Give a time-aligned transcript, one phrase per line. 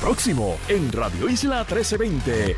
[0.00, 2.56] Próximo en Radio Isla 1320.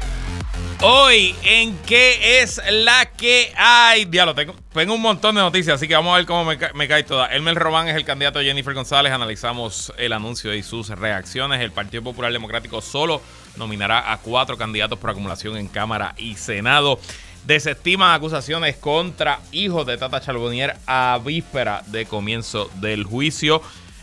[0.81, 4.05] Hoy, ¿en qué es la que hay?
[4.05, 7.03] Diablo, tengo, tengo un montón de noticias, así que vamos a ver cómo me, cae
[7.03, 7.27] toda.
[7.27, 9.13] Elmer Román es el candidato de Jennifer González.
[9.13, 11.61] Analizamos el anuncio y sus reacciones.
[11.61, 13.21] El Partido Popular Democrático solo
[13.57, 17.01] nominará a cuatro candidatos por acumulación en Cámara y Senado.
[17.45, 23.63] Desestiman acusaciones contra hijos de Tata Charbonnier a víspera de comienzo del juicio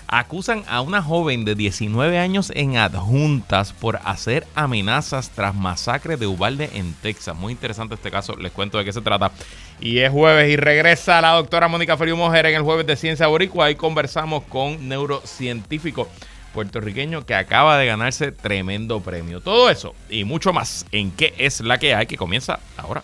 [0.09, 6.27] acusan a una joven de 19 años en adjuntas por hacer amenazas tras masacre de
[6.27, 7.35] Ubalde en Texas.
[7.35, 9.31] Muy interesante este caso, les cuento de qué se trata.
[9.79, 13.27] Y es jueves y regresa la doctora Mónica Feliu Mujer en el jueves de Ciencia
[13.27, 13.65] Boricua.
[13.65, 16.07] Ahí conversamos con neurocientífico
[16.53, 19.41] puertorriqueño que acaba de ganarse tremendo premio.
[19.41, 23.03] Todo eso y mucho más en qué es la que hay que comienza ahora.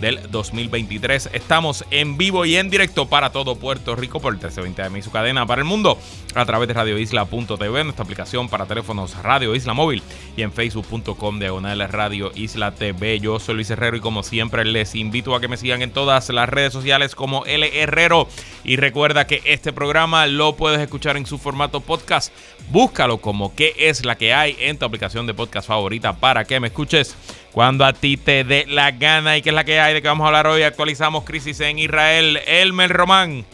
[0.00, 1.30] del 2023.
[1.32, 5.02] Estamos en vivo y en directo para todo Puerto Rico por el 1320 AM y
[5.02, 5.98] su cadena para el mundo
[6.34, 10.02] a través de radioisla.tv, nuestra aplicación para teléfonos Radio Isla Móvil
[10.36, 13.20] y en facebook.com diagonal Radio Isla TV.
[13.20, 16.28] Yo soy Luis Herrero y como siempre les invito a que me sigan en todas
[16.30, 18.28] las redes sociales como L Herrero
[18.64, 22.32] y recuerda que este programa lo puedes escuchar en su formato podcast.
[22.70, 26.60] Búscalo como qué es la que hay en tu aplicación de podcast favorita para que
[26.60, 27.16] me escuches
[27.56, 30.08] cuando a ti te dé la gana y que es la que hay de que
[30.08, 30.62] vamos a hablar hoy.
[30.62, 32.38] Actualizamos crisis en Israel.
[32.46, 33.46] Elmer Román,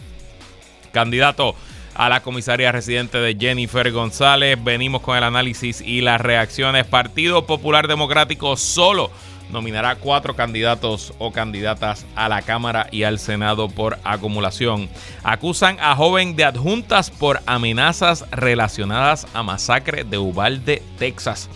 [0.90, 1.54] candidato
[1.94, 4.58] a la comisaría residente de Jennifer González.
[4.60, 6.84] Venimos con el análisis y las reacciones.
[6.84, 9.12] Partido Popular Democrático solo
[9.52, 14.88] nominará cuatro candidatos o candidatas a la Cámara y al Senado por acumulación.
[15.22, 21.48] Acusan a joven de adjuntas por amenazas relacionadas a masacre de Uvalde, Texas.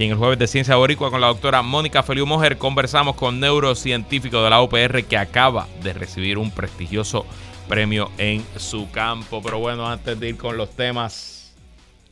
[0.00, 3.38] Y en el jueves de Ciencia Boricua con la doctora Mónica Feliu Mojer conversamos con
[3.38, 7.26] neurocientífico de la UPR que acaba de recibir un prestigioso
[7.68, 9.42] premio en su campo.
[9.42, 11.54] Pero bueno, antes de ir con los temas,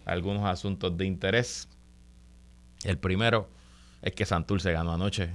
[0.04, 1.66] algunos asuntos de interés.
[2.84, 3.48] El primero
[4.02, 5.30] es que Santurce ganó anoche.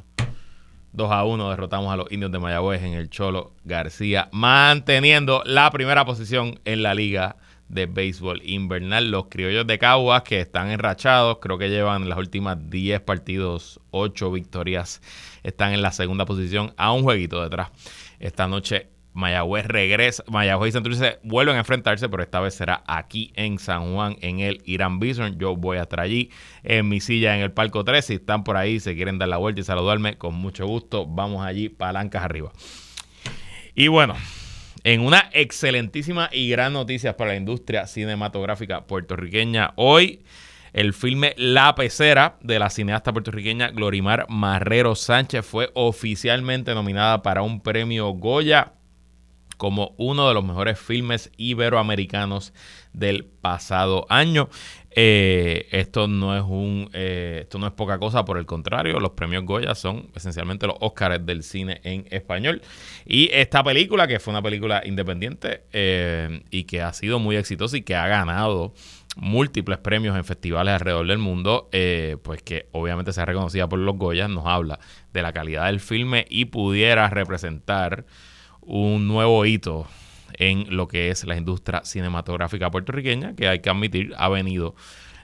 [0.92, 5.72] 2 a 1 derrotamos a los indios de Mayagüez en el Cholo García, manteniendo la
[5.72, 7.36] primera posición en la liga
[7.68, 9.12] de béisbol invernal.
[9.12, 14.32] Los criollos de Caguas que están enrachados, creo que llevan las últimas 10 partidos, 8
[14.32, 15.02] victorias,
[15.44, 17.72] están en la segunda posición a un jueguito detrás.
[18.20, 23.32] Esta noche Mayagüez regresa, Mayagüez y Santurce vuelven a enfrentarse, pero esta vez será aquí
[23.36, 25.38] en San Juan, en el Irán Bison.
[25.38, 26.32] Yo voy a estar allí
[26.64, 28.04] en mi silla en el Palco 3.
[28.04, 31.46] Si están por ahí, se quieren dar la vuelta y saludarme, con mucho gusto, vamos
[31.46, 32.52] allí, palancas arriba.
[33.76, 34.16] Y bueno,
[34.84, 39.74] en una excelentísima y gran noticia para la industria cinematográfica puertorriqueña.
[39.76, 40.24] Hoy
[40.74, 47.44] el filme La Pecera de la cineasta puertorriqueña Glorimar Marrero Sánchez fue oficialmente nominada para
[47.44, 48.74] un premio Goya
[49.58, 52.54] como uno de los mejores filmes iberoamericanos
[52.92, 54.50] del pasado año.
[54.96, 59.12] Eh, esto no es un eh, esto no es poca cosa, por el contrario, los
[59.12, 62.62] premios Goya son esencialmente los Oscars del cine en español.
[63.06, 67.78] Y esta película, que fue una película independiente eh, y que ha sido muy exitosa
[67.78, 68.74] y que ha ganado
[69.16, 71.70] múltiples premios en festivales alrededor del mundo,
[72.24, 74.80] pues que obviamente sea reconocida por los Goya, nos habla
[75.12, 78.06] de la calidad del filme y pudiera representar
[78.62, 79.88] un nuevo hito
[80.38, 84.76] en lo que es la industria cinematográfica puertorriqueña, que hay que admitir ha venido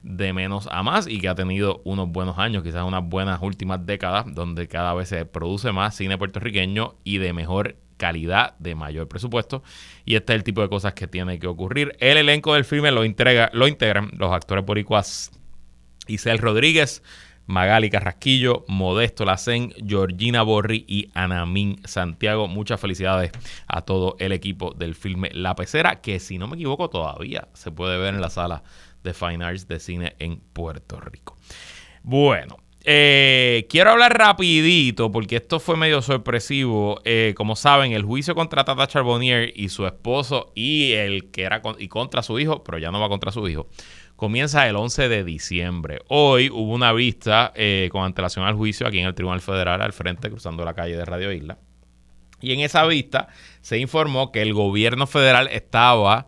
[0.03, 3.85] de menos a más y que ha tenido unos buenos años, quizás unas buenas últimas
[3.85, 9.07] décadas, donde cada vez se produce más cine puertorriqueño y de mejor calidad, de mayor
[9.07, 9.61] presupuesto.
[10.05, 11.95] Y este es el tipo de cosas que tiene que ocurrir.
[11.99, 15.31] El elenco del filme lo, entrega, lo integran los actores boricuas
[16.07, 17.03] Isel Rodríguez,
[17.49, 22.47] Magali Carrasquillo, Modesto Lacen, Georgina Borri y Anamín Santiago.
[22.47, 23.31] Muchas felicidades
[23.67, 27.71] a todo el equipo del filme La Pecera, que si no me equivoco todavía se
[27.71, 28.61] puede ver en la sala
[29.03, 31.37] de Fine Arts de Cine en Puerto Rico.
[32.03, 37.01] Bueno, eh, quiero hablar rapidito porque esto fue medio sorpresivo.
[37.03, 41.61] Eh, como saben, el juicio contra Tata Charbonnier y su esposo y el que era
[41.77, 43.67] y contra su hijo, pero ya no va contra su hijo,
[44.19, 46.01] comienza el 11 de diciembre.
[46.09, 49.93] Hoy hubo una vista eh, con antelación al juicio aquí en el Tribunal Federal al
[49.93, 51.57] frente, cruzando la calle de Radio Isla.
[52.41, 53.29] Y en esa vista
[53.61, 56.27] se informó que el gobierno federal estaba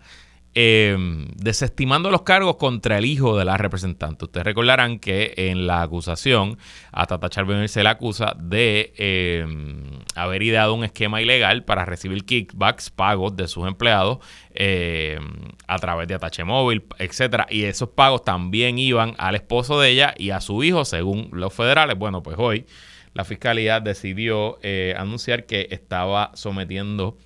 [0.54, 4.26] Em, desestimando los cargos contra el hijo de la representante.
[4.26, 6.58] Ustedes recordarán que en la acusación
[6.92, 12.26] a Tata Charbonnier se le acusa de em, haber ideado un esquema ilegal para recibir
[12.26, 14.18] kickbacks, pagos de sus empleados
[14.54, 15.24] em,
[15.68, 17.48] a través de Atache Móvil, etcétera.
[17.50, 21.54] Y esos pagos también iban al esposo de ella y a su hijo, según los
[21.54, 21.98] federales.
[21.98, 22.66] Bueno, pues hoy
[23.14, 27.18] la fiscalía decidió eh, anunciar que estaba sometiendo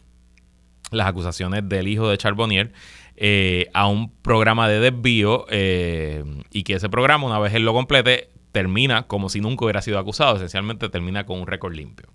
[0.91, 2.71] las acusaciones del hijo de Charbonnier
[3.17, 7.73] eh, a un programa de desvío eh, y que ese programa, una vez él lo
[7.73, 10.35] complete, termina como si nunca hubiera sido acusado.
[10.35, 12.07] Esencialmente termina con un récord limpio.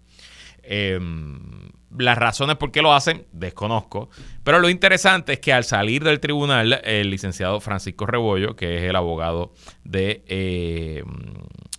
[0.62, 4.10] Em, las razones por qué lo hacen, desconozco.
[4.44, 8.82] Pero lo interesante es que al salir del tribunal, el licenciado Francisco Rebollo, que es
[8.84, 9.52] el abogado
[9.84, 11.02] de, eh,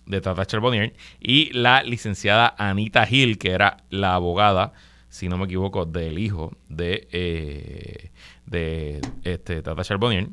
[0.06, 4.72] de Tata Charbonnier, y la licenciada Anita Gil, que era la abogada,
[5.08, 8.10] si no me equivoco, del hijo de,
[8.46, 10.28] de este, Tata Charbonnier,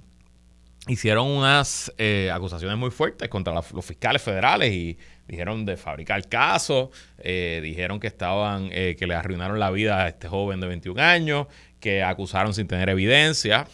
[0.88, 4.98] hicieron unas eh, acusaciones muy fuertes contra los fiscales federales y
[5.28, 6.90] dijeron de fabricar casos,
[7.20, 11.02] eh, dijeron que estaban, eh, que le arruinaron la vida a este joven de 21
[11.02, 11.48] años,
[11.80, 13.68] que acusaron sin tener evidencia.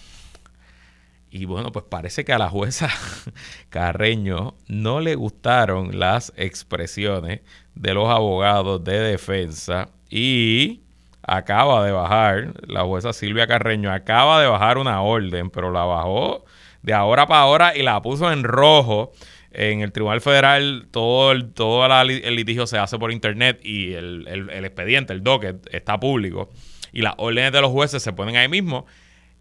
[1.30, 2.90] Y bueno, pues parece que a la jueza
[3.70, 7.42] Carreño no le gustaron las expresiones
[7.74, 10.85] de los abogados de defensa y
[11.28, 16.46] acaba de bajar, la jueza Silvia Carreño acaba de bajar una orden, pero la bajó
[16.82, 19.12] de ahora para ahora y la puso en rojo.
[19.58, 24.28] En el Tribunal Federal todo el, todo el litigio se hace por internet y el,
[24.66, 26.50] expediente, el docket, está público.
[26.92, 28.86] Y las órdenes de los jueces se ponen ahí mismo.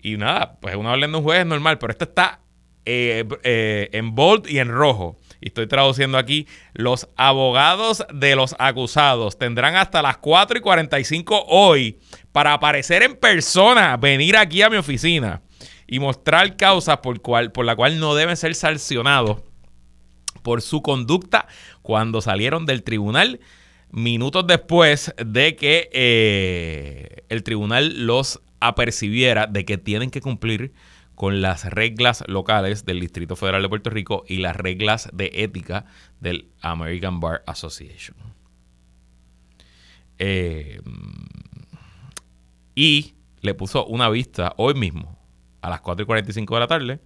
[0.01, 2.41] Y nada, pues una orden de un juez es normal, pero esta está
[2.85, 8.55] eh, eh, en bold y en rojo y estoy traduciendo aquí, los abogados de los
[8.59, 11.99] acusados tendrán hasta las 4 y 45 hoy
[12.33, 15.43] para aparecer en persona, venir aquí a mi oficina
[15.87, 19.43] y mostrar causas por, cual, por la cual no deben ser sancionados
[20.43, 21.47] por su conducta
[21.83, 23.41] cuando salieron del tribunal
[23.91, 30.73] minutos después de que eh, el tribunal los apercibiera de que tienen que cumplir
[31.15, 35.87] con las reglas locales del Distrito Federal de Puerto Rico y las reglas de ética
[36.21, 38.17] del American Bar Association.
[40.19, 40.81] Eh,
[42.75, 45.19] y le puso una vista hoy mismo
[45.61, 47.01] a las 4 y 45 de la tarde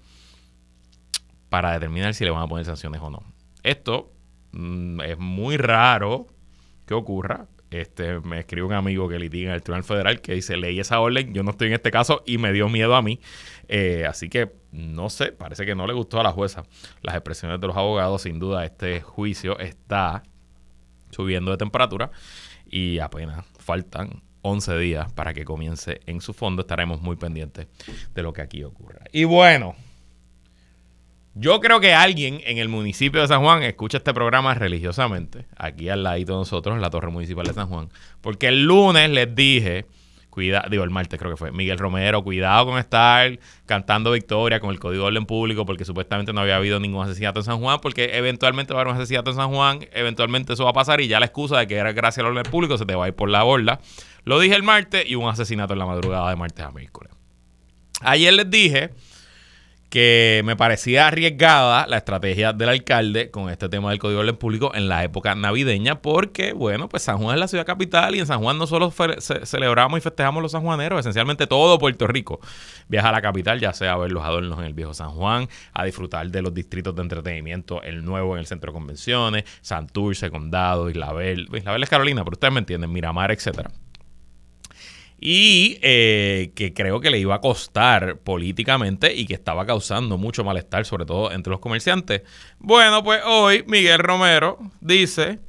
[1.49, 3.22] para determinar si le van a poner sanciones o no.
[3.62, 4.12] Esto
[4.52, 6.26] mm, es muy raro
[6.87, 7.46] que ocurra.
[7.70, 11.00] Este, me escribe un amigo que litiga en el Tribunal Federal que dice, leí esa
[11.00, 13.20] orden, yo no estoy en este caso y me dio miedo a mí.
[13.69, 16.65] Eh, así que no sé, parece que no le gustó a la jueza
[17.03, 18.23] las expresiones de los abogados.
[18.23, 20.23] Sin duda, este juicio está
[21.11, 22.11] subiendo de temperatura
[22.67, 26.62] y apenas faltan 11 días para que comience en su fondo.
[26.62, 27.67] Estaremos muy pendientes
[28.15, 29.00] de lo que aquí ocurra.
[29.12, 29.75] Y bueno,
[31.38, 35.88] yo creo que alguien en el municipio de San Juan escucha este programa religiosamente, aquí
[35.88, 37.90] al ladito de nosotros, en la Torre Municipal de San Juan,
[38.20, 39.87] porque el lunes les dije,
[40.31, 44.70] cuida, digo el martes creo que fue, Miguel Romero, cuidado con estar cantando victoria con
[44.70, 47.79] el Código de Orden Público, porque supuestamente no había habido ningún asesinato en San Juan,
[47.81, 51.00] porque eventualmente va a haber un asesinato en San Juan, eventualmente eso va a pasar
[51.00, 53.08] y ya la excusa de que era gracias al orden público se te va a
[53.08, 53.79] ir por la borda.
[54.25, 57.12] Lo dije el martes y un asesinato en la madrugada de martes a miércoles.
[58.00, 58.91] Ayer les dije
[59.88, 64.36] que me parecía arriesgada la estrategia del alcalde con este tema del Código de Orden
[64.36, 68.20] Público en la época navideña, porque, bueno, pues San Juan es la ciudad capital y
[68.20, 68.93] en San Juan no solo
[69.44, 72.41] celebramos y festejamos los sanjuaneros, esencialmente todo Puerto Rico
[72.89, 75.48] viaja a la capital, ya sea a ver los adornos en el viejo San Juan,
[75.72, 80.31] a disfrutar de los distritos de entretenimiento, el nuevo en el centro de convenciones, Santurce,
[80.31, 83.70] Condado, Isabel, Isabel es Carolina, pero ustedes me entienden, Miramar, etcétera
[85.20, 90.44] y eh, que creo que le iba a costar políticamente y que estaba causando mucho
[90.44, 92.22] malestar, sobre todo entre los comerciantes.
[92.58, 95.41] Bueno, pues hoy Miguel Romero dice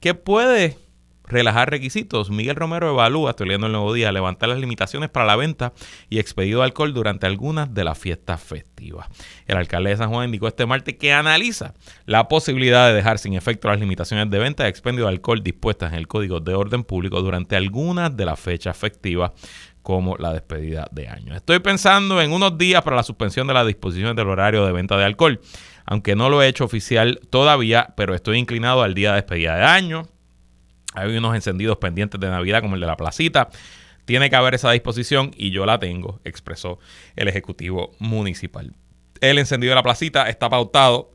[0.00, 0.76] que puede
[1.30, 2.30] relajar requisitos.
[2.30, 5.72] Miguel Romero evalúa, estoy leyendo el nuevo día, levantar las limitaciones para la venta
[6.08, 9.06] y expedido de alcohol durante algunas de las fiestas festivas.
[9.46, 11.74] El alcalde de San Juan indicó este martes que analiza
[12.06, 15.92] la posibilidad de dejar sin efecto las limitaciones de venta y expendio de alcohol dispuestas
[15.92, 19.32] en el Código de Orden Público durante algunas de las fechas festivas
[19.82, 21.34] como la despedida de año.
[21.34, 24.96] Estoy pensando en unos días para la suspensión de las disposiciones del horario de venta
[24.96, 25.40] de alcohol,
[25.86, 29.64] aunque no lo he hecho oficial todavía, pero estoy inclinado al día de despedida de
[29.64, 30.02] año,
[30.94, 33.48] hay unos encendidos pendientes de Navidad como el de la placita.
[34.04, 36.78] Tiene que haber esa disposición y yo la tengo, expresó
[37.16, 38.74] el Ejecutivo Municipal.
[39.20, 41.12] El encendido de la placita está pautado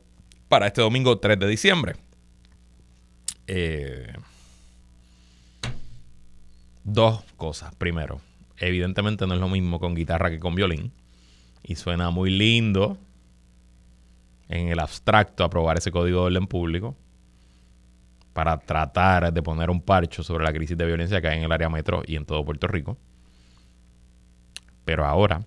[0.48, 1.96] para este domingo 3 de diciembre.
[3.48, 4.12] Eh,
[6.84, 7.74] dos cosas.
[7.74, 8.20] Primero,
[8.56, 10.92] evidentemente no es lo mismo con guitarra que con violín.
[11.62, 12.96] Y suena muy lindo
[14.48, 16.96] en el abstracto aprobar ese código de orden público
[18.36, 21.52] para tratar de poner un parcho sobre la crisis de violencia que hay en el
[21.52, 22.98] área metro y en todo Puerto Rico.
[24.84, 25.46] Pero ahora,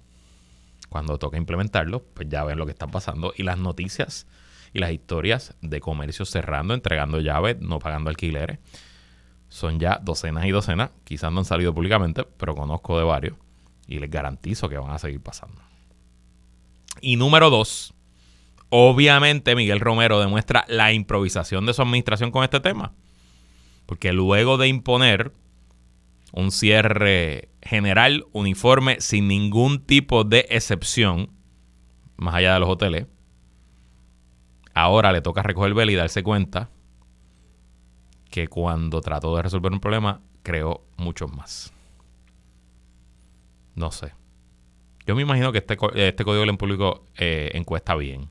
[0.89, 4.25] cuando toca implementarlo, pues ya ven lo que está pasando y las noticias
[4.73, 8.57] y las historias de comercio cerrando, entregando llaves, no pagando alquileres.
[9.49, 13.37] Son ya docenas y docenas, quizás no han salido públicamente, pero conozco de varios
[13.85, 15.61] y les garantizo que van a seguir pasando.
[17.01, 17.93] Y número dos,
[18.69, 22.93] obviamente Miguel Romero demuestra la improvisación de su administración con este tema.
[23.85, 25.31] Porque luego de imponer
[26.31, 31.31] un cierre general, uniforme, sin ningún tipo de excepción,
[32.17, 33.07] más allá de los hoteles,
[34.79, 36.69] Ahora le toca recoger vela y darse cuenta
[38.29, 41.73] que cuando trató de resolver un problema, creó muchos más.
[43.75, 44.13] No sé.
[45.05, 48.29] Yo me imagino que este, este código en público eh, encuesta bien.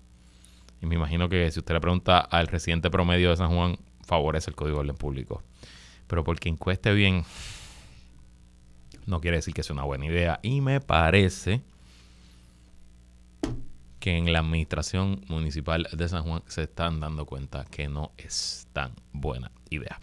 [0.80, 4.50] Y me imagino que si usted le pregunta al residente promedio de San Juan, favorece
[4.50, 5.42] el código de orden público.
[6.06, 7.25] Pero porque encueste bien,
[9.06, 10.40] no quiere decir que sea una buena idea.
[10.42, 11.62] Y me parece
[14.00, 18.68] que en la administración municipal de San Juan se están dando cuenta que no es
[18.73, 20.00] tan buena idea.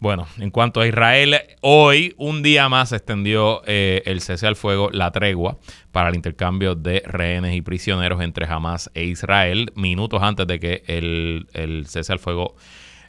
[0.00, 4.56] Bueno, en cuanto a Israel, hoy un día más se extendió eh, el cese al
[4.56, 5.58] fuego, la tregua,
[5.92, 10.82] para el intercambio de rehenes y prisioneros entre Hamas e Israel, minutos antes de que
[10.86, 12.56] el, el cese al fuego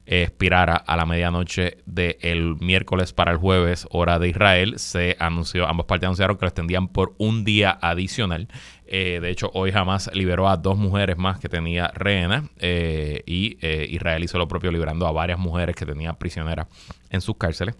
[0.06, 5.86] expirara a la medianoche del miércoles para el jueves, hora de Israel, se anunció, ambas
[5.86, 8.50] partes anunciaron que lo extendían por un día adicional.
[8.94, 13.58] Eh, de hecho, hoy jamás liberó a dos mujeres más que tenía rehenes eh, y
[13.62, 16.68] eh, Israel hizo lo propio liberando a varias mujeres que tenía prisioneras
[17.10, 17.76] en sus cárceles.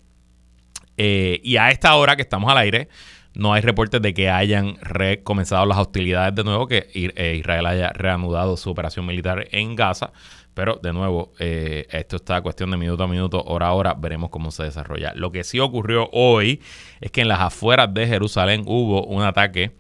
[0.96, 2.88] y a esta hora que estamos al aire,
[3.34, 8.56] no hay reportes de que hayan recomenzado las hostilidades de nuevo, que Israel haya reanudado
[8.56, 10.14] su operación militar en Gaza.
[10.54, 14.30] Pero de nuevo, eh, esto está cuestión de minuto a minuto, hora a hora, veremos
[14.30, 15.14] cómo se desarrolla.
[15.16, 16.62] Lo que sí ocurrió hoy
[17.00, 19.72] es que en las afueras de Jerusalén hubo un ataque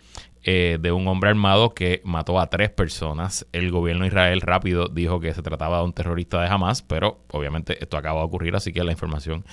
[0.44, 3.46] eh, de un hombre armado que mató a tres personas.
[3.52, 7.20] El gobierno de Israel rápido dijo que se trataba de un terrorista de Hamas, pero
[7.32, 9.46] obviamente esto acaba de ocurrir, así que la información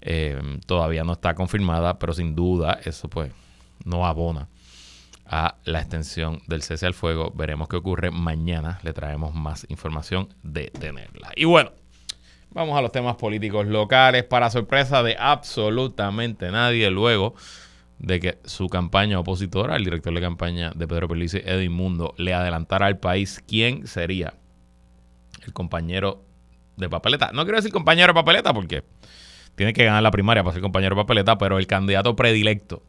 [0.00, 3.30] eh, todavía no está confirmada, pero sin duda eso pues
[3.84, 4.48] no abona
[5.26, 7.32] a la extensión del cese al fuego.
[7.34, 8.80] Veremos qué ocurre mañana.
[8.82, 11.32] Le traemos más información de tenerla.
[11.36, 11.70] Y bueno,
[12.50, 14.24] vamos a los temas políticos locales.
[14.24, 17.34] Para sorpresa de absolutamente nadie, luego
[18.02, 22.34] de que su campaña opositora, el director de campaña de Pedro Pelici, Edwin Mundo, le
[22.34, 24.34] adelantara al país quién sería
[25.46, 26.24] el compañero
[26.76, 27.30] de papeleta.
[27.32, 28.82] No quiero decir compañero de papeleta porque
[29.54, 32.82] tiene que ganar la primaria para ser compañero de papeleta, pero el candidato predilecto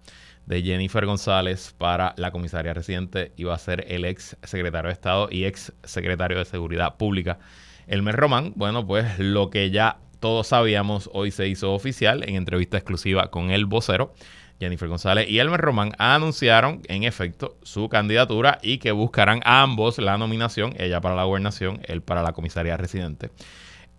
[0.47, 5.27] de Jennifer González para la comisaría residente iba a ser el ex secretario de Estado
[5.31, 7.37] y ex secretario de Seguridad Pública,
[7.85, 8.53] Elmer Román.
[8.55, 13.51] Bueno, pues lo que ya todos sabíamos hoy se hizo oficial en entrevista exclusiva con
[13.51, 14.13] el vocero.
[14.59, 20.17] Jennifer González y Elmer Román anunciaron en efecto su candidatura y que buscarán ambos la
[20.17, 23.29] nominación, ella para la gobernación, él para la comisaría residente,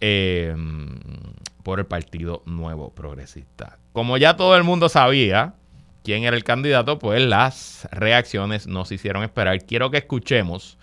[0.00, 0.54] eh,
[1.62, 3.78] por el Partido Nuevo Progresista.
[3.92, 5.54] Como ya todo el mundo sabía,
[6.02, 9.64] quién era el candidato, pues las reacciones nos hicieron esperar.
[9.64, 10.78] Quiero que escuchemos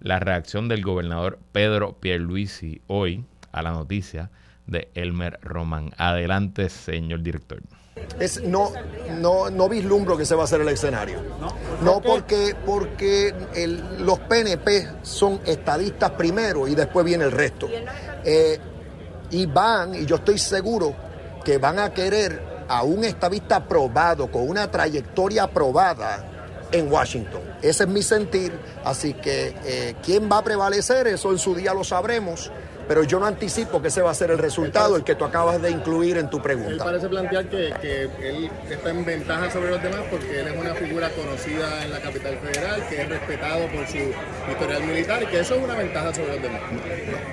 [0.00, 4.30] la reacción del gobernador Pedro Pierluisi hoy a la noticia
[4.66, 5.90] de Elmer Román.
[5.96, 7.62] Adelante, señor director.
[8.18, 8.72] Es, no,
[9.20, 11.20] no, no vislumbro que se va a hacer el escenario.
[11.82, 13.34] No, porque, porque
[13.98, 17.68] los PNP son estadistas primero y después viene el resto.
[18.24, 18.58] Eh,
[19.30, 20.94] y van, y yo estoy seguro
[21.44, 26.24] que van a querer a un estadista aprobado, con una trayectoria aprobada
[26.70, 27.42] en Washington.
[27.60, 28.52] Ese es mi sentir,
[28.84, 32.50] así que eh, quién va a prevalecer, eso en su día lo sabremos,
[32.88, 35.60] pero yo no anticipo que ese va a ser el resultado, el que tú acabas
[35.60, 36.72] de incluir en tu pregunta.
[36.72, 40.56] Él parece plantear que, que, él está en ventaja sobre los demás porque él es
[40.56, 43.98] una figura conocida en la capital federal, que es respetado por su
[44.50, 46.60] historial militar y que eso es una ventaja sobre los demás.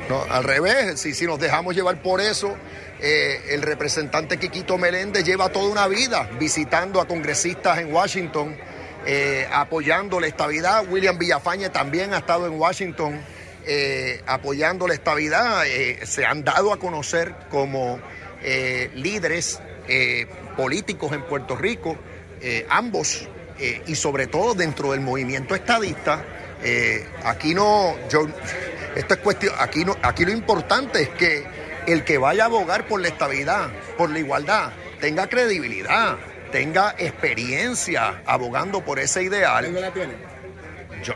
[0.09, 2.55] No, al revés, si, si nos dejamos llevar por eso,
[3.01, 8.57] eh, el representante Quiquito Meléndez lleva toda una vida visitando a congresistas en Washington,
[9.05, 10.83] eh, apoyando la estabilidad.
[10.89, 13.19] William Villafañe también ha estado en Washington
[13.65, 15.63] eh, apoyando la estabilidad.
[16.03, 17.99] se han dado a conocer como
[18.95, 19.59] líderes
[20.55, 21.97] políticos en Puerto Rico,
[22.69, 23.27] ambos,
[23.85, 26.23] y sobre todo dentro del movimiento estadista.
[27.23, 28.27] aquí no, yo,
[28.95, 31.45] esto es cuestión, aquí no, aquí lo importante es que
[31.87, 36.17] el que vaya a abogar por la estabilidad, por la igualdad, tenga credibilidad,
[36.51, 39.73] tenga experiencia abogando por ese ideal.
[39.73, 40.13] la tiene?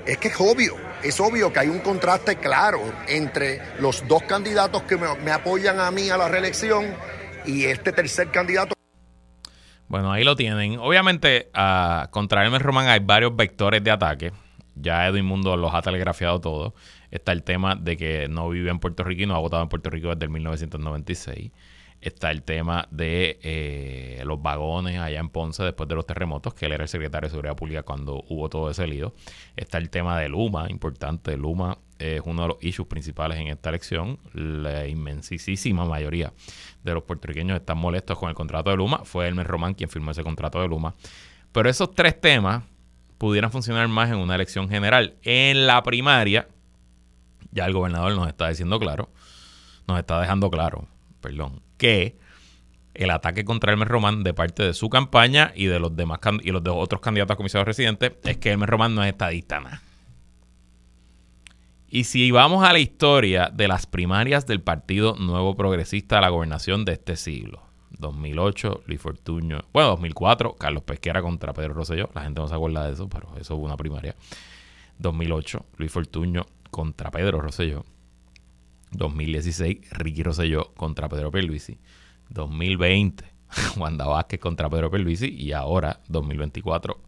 [0.05, 4.83] es que es obvio, es obvio que hay un contraste claro entre los dos candidatos
[4.83, 6.85] que me, apoyan a mí a la reelección
[7.45, 8.73] y este tercer candidato.
[9.87, 10.79] Bueno, ahí lo tienen.
[10.79, 14.31] Obviamente, uh, contra Hermes Román hay varios vectores de ataque.
[14.75, 16.73] Ya Edwin Mundo los ha telegrafiado todos.
[17.11, 19.69] Está el tema de que no vive en Puerto Rico y no ha votado en
[19.69, 21.51] Puerto Rico desde el 1996.
[22.03, 26.65] Está el tema de eh, los vagones allá en Ponce después de los terremotos, que
[26.65, 29.13] él era el secretario de Seguridad Pública cuando hubo todo ese lío.
[29.55, 31.37] Está el tema de Luma, importante.
[31.37, 34.19] Luma es uno de los issues principales en esta elección.
[34.33, 36.33] La inmensísima mayoría
[36.83, 39.05] de los puertorriqueños están molestos con el contrato de Luma.
[39.05, 40.95] Fue Elmer Román quien firmó ese contrato de Luma.
[41.53, 42.63] Pero esos tres temas
[43.17, 45.15] pudieran funcionar más en una elección general.
[45.21, 46.49] En la primaria,
[47.51, 49.09] ya el gobernador nos está diciendo claro,
[49.87, 50.89] nos está dejando claro,
[51.21, 52.15] perdón, que
[52.93, 56.51] el ataque contra Elmer Román de parte de su campaña y de los demás y
[56.51, 59.81] los otros candidatos a comisarios residentes es que Elmer Román no es estadista nada.
[61.89, 66.29] Y si vamos a la historia de las primarias del Partido Nuevo Progresista a la
[66.29, 67.61] gobernación de este siglo,
[67.99, 72.87] 2008, Luis Fortuño, bueno, 2004, Carlos Pesquera contra Pedro Rosselló, la gente no se acuerda
[72.87, 74.15] de eso, pero eso fue una primaria.
[74.99, 77.83] 2008, Luis Fortuño contra Pedro Rosselló.
[78.93, 81.79] 2016, Ricky Rosselló contra Pedro Pierluisi.
[82.29, 83.23] 2020,
[83.77, 85.27] Wanda Vázquez contra Pedro Pierluisi.
[85.27, 86.99] Y ahora, 2024,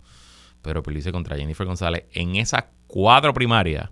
[0.61, 2.05] Pedro Pierluisi contra Jennifer González.
[2.11, 3.89] En esas cuatro primarias,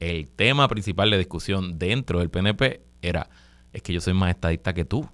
[0.00, 3.28] el tema principal de discusión dentro del PNP era,
[3.72, 5.08] es que yo soy más estadista que tú.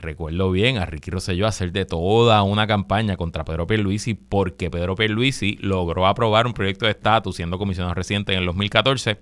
[0.00, 4.94] Recuerdo bien a Ricky Rosselló hacer de toda una campaña contra Pedro Pierluisi porque Pedro
[4.94, 9.20] Pierluisi logró aprobar un proyecto de estatus siendo comisionado reciente en el 2014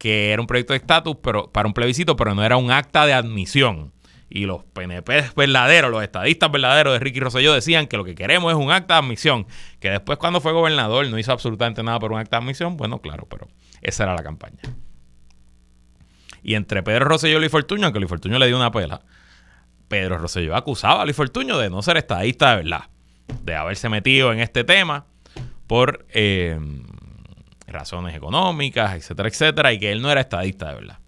[0.00, 3.04] que era un proyecto de estatus pero para un plebiscito, pero no era un acta
[3.04, 3.92] de admisión.
[4.30, 8.50] Y los PNP verdaderos, los estadistas verdaderos de Ricky Rosselló decían que lo que queremos
[8.50, 9.46] es un acta de admisión.
[9.78, 12.78] Que después cuando fue gobernador no hizo absolutamente nada por un acta de admisión.
[12.78, 13.48] Bueno, claro, pero
[13.82, 14.60] esa era la campaña.
[16.42, 19.02] Y entre Pedro Rosselló y Luis Fortuño, aunque Luis Fortuño le dio una pela,
[19.88, 22.84] Pedro Rosselló acusaba a Luis Fortuño de no ser estadista de verdad,
[23.42, 25.04] de haberse metido en este tema
[25.66, 26.58] por eh,
[27.72, 30.98] razones económicas, etcétera, etcétera, y que él no era estadista de verdad.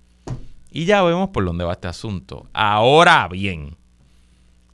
[0.71, 2.49] Y ya vemos por dónde va este asunto.
[2.53, 3.77] Ahora bien,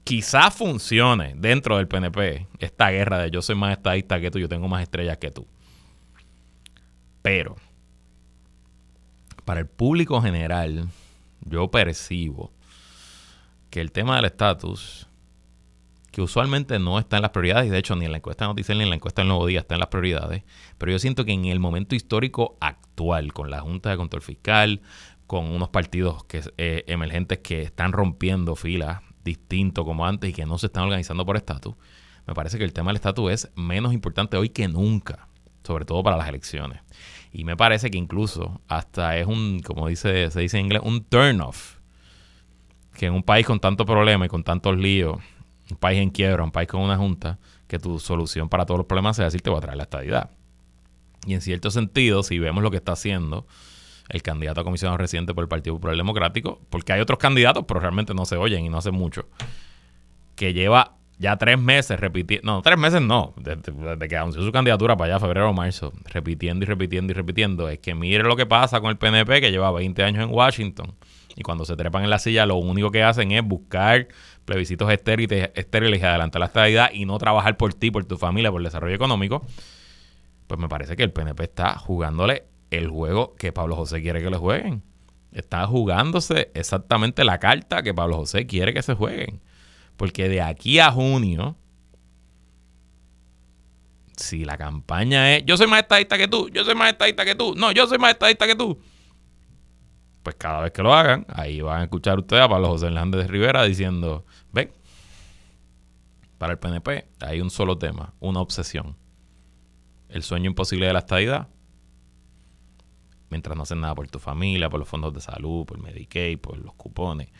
[0.04, 4.48] quizás funcione dentro del PNP esta guerra de yo soy más estadista que tú, yo
[4.48, 5.46] tengo más estrellas que tú.
[7.20, 7.56] Pero,
[9.44, 10.88] para el público general,
[11.40, 12.52] yo percibo
[13.70, 15.07] que el tema del estatus,
[16.18, 18.76] que usualmente no está en las prioridades, y de hecho ni en la encuesta noticial
[18.76, 20.42] ni en la encuesta del Nuevo Día está en las prioridades,
[20.76, 24.80] pero yo siento que en el momento histórico actual, con la Junta de Control Fiscal,
[25.28, 26.24] con unos partidos
[26.56, 31.24] eh, emergentes que están rompiendo filas distintos como antes y que no se están organizando
[31.24, 31.76] por estatus,
[32.26, 35.28] me parece que el tema del estatus es menos importante hoy que nunca,
[35.62, 36.80] sobre todo para las elecciones.
[37.32, 41.04] Y me parece que incluso hasta es un, como dice, se dice en inglés, un
[41.04, 41.76] turn off
[42.94, 45.18] que en un país con tantos problemas y con tantos líos,
[45.70, 48.86] un país en quiebra, un país con una junta, que tu solución para todos los
[48.86, 50.30] problemas sea decir te voy a traer la estadidad.
[51.26, 53.46] Y en cierto sentido, si vemos lo que está haciendo
[54.08, 57.80] el candidato a comisionado reciente por el Partido Popular Democrático, porque hay otros candidatos, pero
[57.80, 59.26] realmente no se oyen y no hacen mucho,
[60.34, 64.96] que lleva ya tres meses repitiendo, no, tres meses no, desde, que anunció su candidatura
[64.96, 68.46] para allá, febrero o marzo, repitiendo y repitiendo y repitiendo, es que mire lo que
[68.46, 70.94] pasa con el PNP que lleva 20 años en Washington
[71.36, 74.08] y cuando se trepan en la silla lo único que hacen es buscar
[74.48, 78.62] plebiscitos estériles, y adelantar la estabilidad y no trabajar por ti, por tu familia, por
[78.62, 79.44] el desarrollo económico,
[80.46, 84.30] pues me parece que el PNP está jugándole el juego que Pablo José quiere que
[84.30, 84.82] le jueguen.
[85.32, 89.42] Está jugándose exactamente la carta que Pablo José quiere que se jueguen.
[89.98, 91.54] Porque de aquí a junio,
[94.16, 97.34] si la campaña es yo soy más estadista que tú, yo soy más estadista que
[97.34, 98.80] tú, no, yo soy más estadista que tú,
[100.28, 103.22] pues cada vez que lo hagan, ahí van a escuchar ustedes a Pablo José Hernández
[103.22, 104.70] de Rivera diciendo, ven,
[106.36, 108.94] para el PNP hay un solo tema, una obsesión.
[110.10, 111.48] El sueño imposible de la estadidad.
[113.30, 116.58] Mientras no hacen nada por tu familia, por los fondos de salud, por Medicaid, por
[116.58, 117.30] los cupones,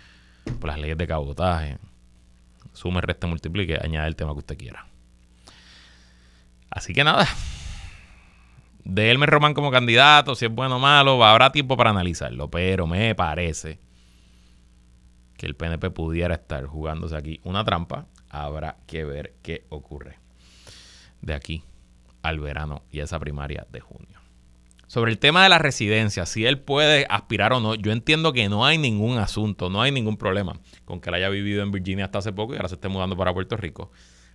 [0.58, 1.76] por las leyes de cabotaje.
[2.72, 4.86] Sume, resta, multiplique, añade el tema que usted quiera.
[6.70, 7.28] Así que nada,
[8.88, 12.86] de Elmer Román como candidato, si es bueno o malo, habrá tiempo para analizarlo, pero
[12.86, 13.78] me parece
[15.36, 18.06] que el PNP pudiera estar jugándose aquí una trampa.
[18.30, 20.18] Habrá que ver qué ocurre
[21.20, 21.62] de aquí
[22.22, 24.20] al verano y a esa primaria de junio.
[24.86, 28.48] Sobre el tema de la residencia, si él puede aspirar o no, yo entiendo que
[28.48, 32.06] no hay ningún asunto, no hay ningún problema con que él haya vivido en Virginia
[32.06, 33.92] hasta hace poco y ahora se esté mudando para Puerto Rico.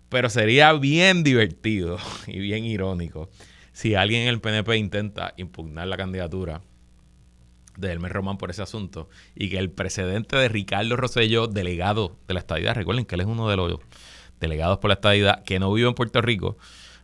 [0.10, 3.32] Pero sería bien divertido y bien irónico
[3.74, 6.62] si alguien en el PNP intenta impugnar la candidatura
[7.76, 12.36] de Hermes Román por ese asunto y que el precedente de Ricardo Rosselló, delegado de
[12.36, 13.80] la estadidad, recuerden que él es uno de los
[14.40, 16.58] delegados por la estadidad que no vive en Puerto Rico,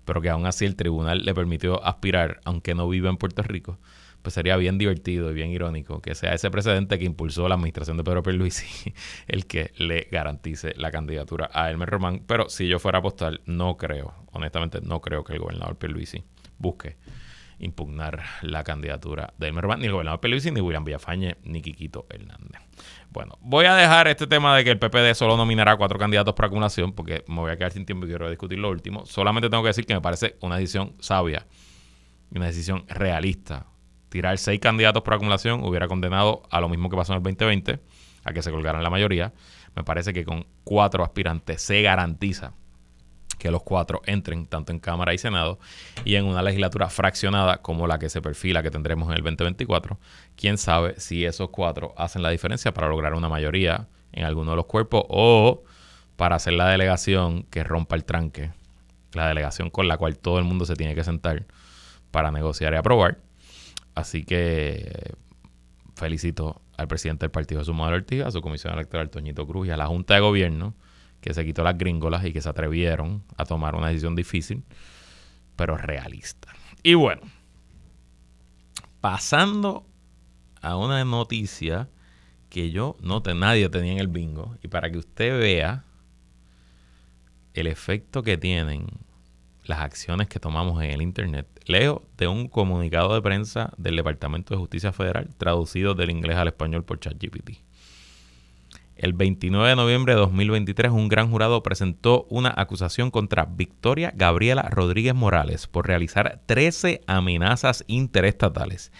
[0.06, 3.80] pero que aún así el tribunal le permitió aspirar, aunque no vive en Puerto Rico,
[4.22, 7.98] pues sería bien divertido y bien irónico que sea ese precedente que impulsó la administración
[7.98, 8.94] de Pedro Pierluisi
[9.28, 12.24] el que le garantice la candidatura a Hermes Román.
[12.28, 16.24] Pero si yo fuera a apostar, no creo, honestamente no creo que el gobernador Pierluisi
[16.60, 16.98] busque
[17.60, 22.06] impugnar la candidatura de Elmer Román, ni el gobernador Pierluisi, ni William Villafañe, ni Quiquito
[22.10, 22.62] Hernández.
[23.12, 26.46] Bueno, voy a dejar este tema de que el PPD solo nominará cuatro candidatos por
[26.46, 29.06] acumulación, porque me voy a quedar sin tiempo y quiero discutir lo último.
[29.06, 31.46] Solamente tengo que decir que me parece una decisión sabia
[32.32, 33.66] y una decisión realista
[34.10, 37.80] tirar seis candidatos por acumulación hubiera condenado a lo mismo que pasó en el 2020,
[38.24, 39.34] a que se colgaran la mayoría.
[39.76, 42.54] Me parece que con cuatro aspirantes se garantiza
[43.40, 45.58] que los cuatro entren tanto en Cámara y Senado
[46.06, 49.98] y en una legislatura fraccionada como la que se perfila que tendremos en el 2024.
[50.36, 54.58] Quién sabe si esos cuatro hacen la diferencia para lograr una mayoría en alguno de
[54.58, 55.64] los cuerpos o
[56.16, 58.52] para hacer la delegación que rompa el tranque,
[59.14, 61.46] la delegación con la cual todo el mundo se tiene que sentar
[62.12, 63.18] para negociar y aprobar
[64.00, 65.14] Así que
[65.96, 69.78] felicito al presidente del partido Manuel Ortiz, a su comisión electoral Toñito Cruz y a
[69.78, 70.74] la Junta de Gobierno
[71.22, 74.64] que se quitó las gringolas y que se atrevieron a tomar una decisión difícil,
[75.56, 76.54] pero realista.
[76.84, 77.22] Y bueno,
[79.02, 79.86] pasando
[80.62, 81.90] a una noticia
[82.50, 85.86] que yo no te, nadie tenía en el bingo y para que usted vea
[87.54, 88.88] el efecto que tienen
[89.64, 91.48] las acciones que tomamos en el Internet.
[91.66, 96.48] Leo de un comunicado de prensa del Departamento de Justicia Federal, traducido del inglés al
[96.48, 97.60] español por ChatGPT.
[99.00, 104.64] El 29 de noviembre de 2023, un gran jurado presentó una acusación contra Victoria Gabriela
[104.64, 108.92] Rodríguez Morales por realizar 13 amenazas interestatales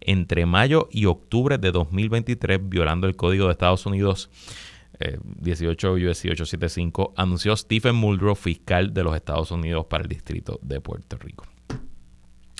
[0.00, 4.30] entre mayo y octubre de 2023, violando el Código de Estados Unidos
[5.00, 10.80] 18 US 875, anunció Stephen Muldrow, fiscal de los Estados Unidos para el Distrito de
[10.80, 11.48] Puerto Rico.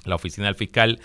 [0.05, 0.99] La oficina del fiscal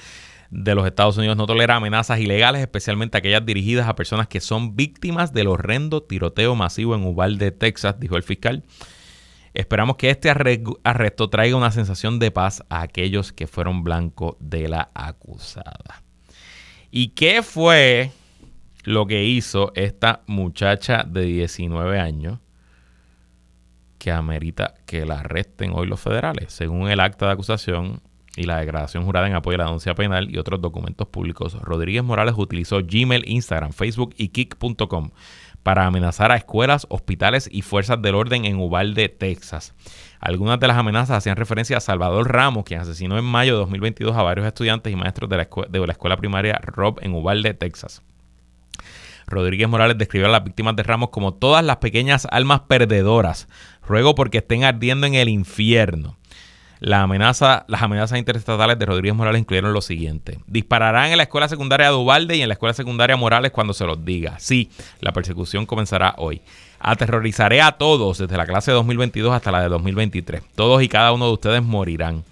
[0.54, 4.76] de los Estados Unidos no tolera amenazas ilegales, especialmente aquellas dirigidas a personas que son
[4.76, 8.64] víctimas del horrendo tiroteo masivo en Uvalde, Texas, dijo el fiscal.
[9.56, 14.68] Esperamos que este arresto traiga una sensación de paz a aquellos que fueron blanco de
[14.68, 16.04] la acusada.
[16.92, 18.12] ¿Y qué fue
[18.84, 22.40] lo que hizo esta muchacha de 19 años
[23.98, 26.52] que amerita que la arresten hoy los federales.
[26.52, 28.02] Según el acta de acusación
[28.36, 32.04] y la declaración jurada en apoyo a la denuncia penal y otros documentos públicos, Rodríguez
[32.04, 35.12] Morales utilizó Gmail, Instagram, Facebook y Kik.com
[35.62, 39.74] para amenazar a escuelas, hospitales y fuerzas del orden en Uvalde, Texas.
[40.20, 44.16] Algunas de las amenazas hacían referencia a Salvador Ramos, quien asesinó en mayo de 2022
[44.16, 48.04] a varios estudiantes y maestros de la, de la escuela primaria Rob en Uvalde, Texas.
[49.26, 53.48] Rodríguez Morales describió a las víctimas de Ramos como todas las pequeñas almas perdedoras.
[53.88, 56.18] Ruego porque estén ardiendo en el infierno.
[56.84, 60.40] La amenaza, las amenazas interestatales de Rodríguez Morales incluyeron lo siguiente.
[60.48, 63.86] Dispararán en la escuela secundaria de Ubalde y en la escuela secundaria Morales cuando se
[63.86, 64.38] los diga.
[64.38, 64.70] Sí,
[65.00, 66.42] la persecución comenzará hoy.
[66.82, 70.44] Aterrorizaré a todos desde la clase de 2022 hasta la de 2023.
[70.56, 72.26] Todos y cada uno de ustedes morirán.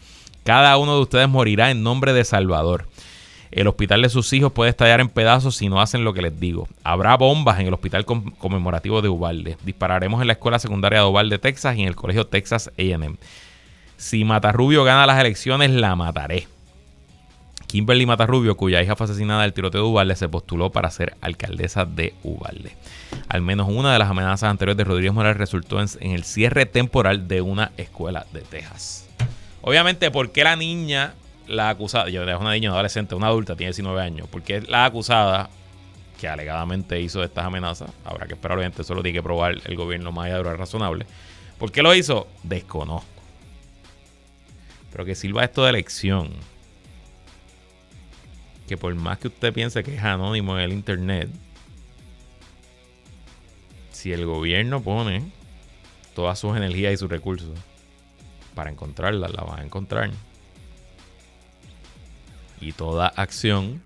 [0.43, 2.89] Cada uno de ustedes morirá en nombre de Salvador.
[3.51, 6.37] El hospital de sus hijos puede estallar en pedazos si no hacen lo que les
[6.37, 6.67] digo.
[6.83, 9.55] Habrá bombas en el hospital conmemorativo de Ubalde.
[9.63, 13.15] Dispararemos en la escuela secundaria de Ubalde, Texas y en el colegio Texas AM.
[14.01, 16.47] Si Matarrubio gana las elecciones, la mataré.
[17.67, 21.85] Kimberly Matarrubio, cuya hija fue asesinada del tiroteo de Ubalde, se postuló para ser alcaldesa
[21.85, 22.75] de Ubalde.
[23.29, 27.27] Al menos una de las amenazas anteriores de Rodríguez Morales resultó en, el cierre temporal
[27.27, 29.07] de una escuela de Texas.
[29.61, 31.13] Obviamente, ¿por qué la niña
[31.47, 35.51] la acusada, yo es una niña, adolescente, una adulta, tiene 19 años, porque la acusada
[36.19, 39.75] que alegadamente hizo estas amenazas, habrá que esperar, obviamente, eso lo tiene que probar el
[39.75, 41.05] gobierno más allá de lo razonable.
[41.59, 42.27] ¿Por qué lo hizo?
[42.41, 43.20] Desconozco.
[44.91, 46.31] Pero que sirva esto de elección.
[48.67, 51.29] Que por más que usted piense que es anónimo en el internet,
[53.91, 55.31] si el gobierno pone
[56.15, 57.57] todas sus energías y sus recursos
[58.55, 60.11] para encontrarla, la va a encontrar.
[62.59, 63.81] Y toda acción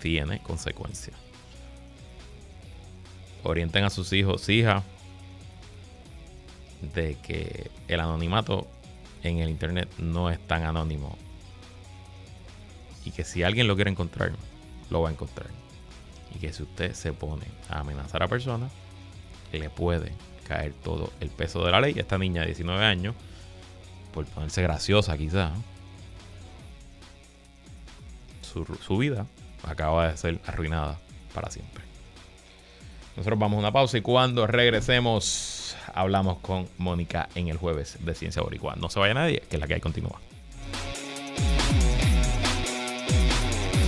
[0.00, 1.16] tiene consecuencias.
[3.44, 4.84] Orienten a sus hijos, hijas,
[6.94, 8.68] de que el anonimato
[9.22, 11.16] en el internet no es tan anónimo.
[13.04, 14.32] Y que si alguien lo quiere encontrar,
[14.90, 15.48] lo va a encontrar.
[16.34, 18.70] Y que si usted se pone a amenazar a personas,
[19.52, 20.12] le puede
[20.46, 21.94] caer todo el peso de la ley.
[21.96, 23.14] Esta niña de 19 años,
[24.12, 25.52] por ponerse graciosa quizás,
[28.40, 29.26] su, su vida
[29.62, 30.98] acaba de ser arruinada
[31.34, 31.82] para siempre.
[33.16, 35.61] Nosotros vamos a una pausa y cuando regresemos
[35.94, 38.76] hablamos con Mónica en el jueves de Ciencia Boricua.
[38.76, 40.20] No se vaya nadie, que es la que hay continúa.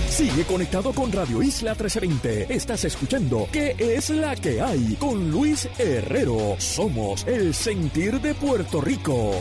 [0.09, 2.53] Sigue conectado con Radio Isla 1320.
[2.55, 4.95] Estás escuchando ¿Qué es la que hay?
[4.95, 6.55] Con Luis Herrero.
[6.57, 9.33] Somos el sentir de Puerto Rico.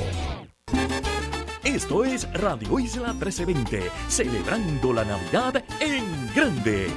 [1.62, 6.88] Esto es Radio Isla 1320, celebrando la Navidad en grande.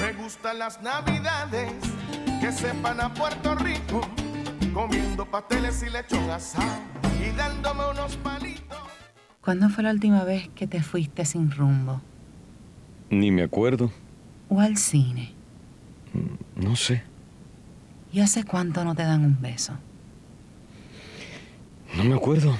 [0.00, 1.72] Me gustan las navidades
[2.40, 4.00] que sepan a Puerto Rico,
[4.66, 6.80] comiendo pasteles y lechón asado
[7.20, 8.78] y dándome unos palitos.
[9.40, 12.00] ¿Cuándo fue la última vez que te fuiste sin rumbo?
[13.10, 13.90] Ni me acuerdo.
[14.48, 15.32] ¿O al cine?
[16.56, 17.02] No sé.
[18.12, 19.72] ¿Y hace cuánto no te dan un beso?
[21.96, 22.54] No me acuerdo.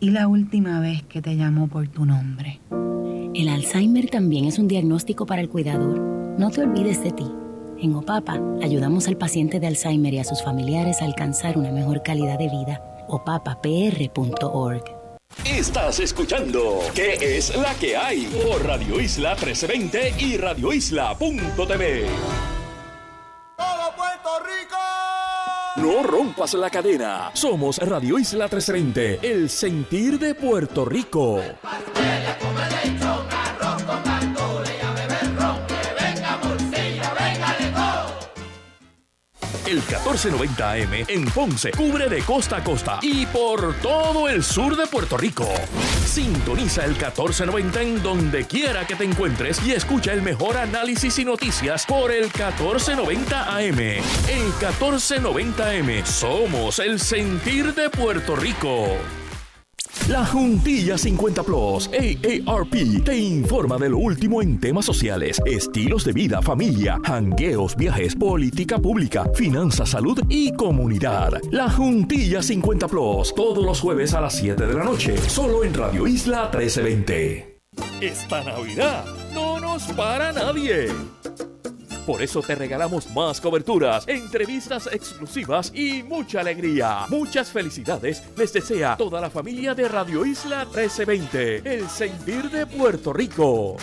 [0.00, 2.60] ¿Y la última vez que te llamó por tu nombre?
[3.34, 5.98] El Alzheimer también es un diagnóstico para el cuidador.
[6.38, 7.26] No te olvides de ti.
[7.78, 12.02] En OPAPA ayudamos al paciente de Alzheimer y a sus familiares a alcanzar una mejor
[12.02, 12.80] calidad de vida.
[13.08, 14.84] opapapr.org.
[15.44, 18.26] Estás escuchando ¿Qué es la que hay?
[18.26, 22.06] Por Radio Isla 1320 y radioisla.tv.
[23.56, 24.76] ¡Todo Puerto Rico!
[25.76, 27.30] No rompas la cadena.
[27.34, 31.40] Somos Radio Isla 1320, el sentir de Puerto Rico.
[31.40, 32.98] El
[39.66, 44.86] 1490 AM en Ponce cubre de costa a costa y por todo el sur de
[44.86, 45.48] Puerto Rico.
[46.04, 51.24] Sintoniza el 1490 en donde quiera que te encuentres y escucha el mejor análisis y
[51.24, 53.78] noticias por el 1490 AM.
[53.80, 58.96] El 1490 AM somos el sentir de Puerto Rico.
[60.08, 66.12] La Juntilla 50 Plus, AARP, te informa de lo último en temas sociales, estilos de
[66.12, 71.40] vida, familia, hangueos, viajes, política pública, finanzas, salud y comunidad.
[71.50, 75.74] La Juntilla 50 Plus, todos los jueves a las 7 de la noche, solo en
[75.74, 77.60] Radio Isla 1320.
[78.00, 79.04] Esta Navidad
[79.34, 80.88] no nos para nadie.
[82.06, 87.00] Por eso te regalamos más coberturas, entrevistas exclusivas y mucha alegría.
[87.08, 93.12] Muchas felicidades les desea toda la familia de Radio Isla 1320, el sentir de Puerto
[93.12, 93.76] Rico.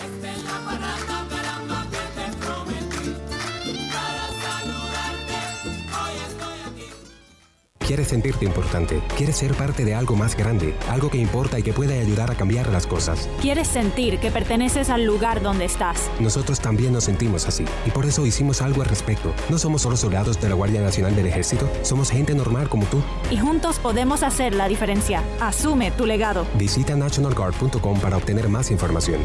[7.86, 11.74] Quieres sentirte importante, quieres ser parte de algo más grande, algo que importa y que
[11.74, 13.28] puede ayudar a cambiar las cosas.
[13.42, 16.10] Quieres sentir que perteneces al lugar donde estás.
[16.18, 19.34] Nosotros también nos sentimos así y por eso hicimos algo al respecto.
[19.50, 23.02] No somos solo soldados de la Guardia Nacional del Ejército, somos gente normal como tú.
[23.30, 25.22] Y juntos podemos hacer la diferencia.
[25.38, 26.46] Asume tu legado.
[26.58, 29.20] Visita nationalguard.com para obtener más información.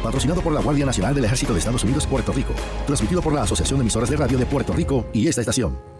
[0.00, 2.54] Patrocinado por la Guardia Nacional del Ejército de Estados Unidos, Puerto Rico.
[2.86, 5.99] Transmitido por la Asociación de Emisoras de Radio de Puerto Rico y esta estación.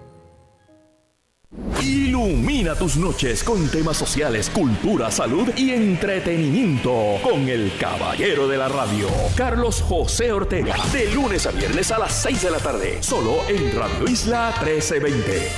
[2.21, 8.69] Ilumina tus noches con temas sociales, cultura, salud y entretenimiento con el caballero de la
[8.69, 13.39] radio, Carlos José Ortega, de lunes a viernes a las 6 de la tarde, solo
[13.49, 15.49] en Radio Isla 1320.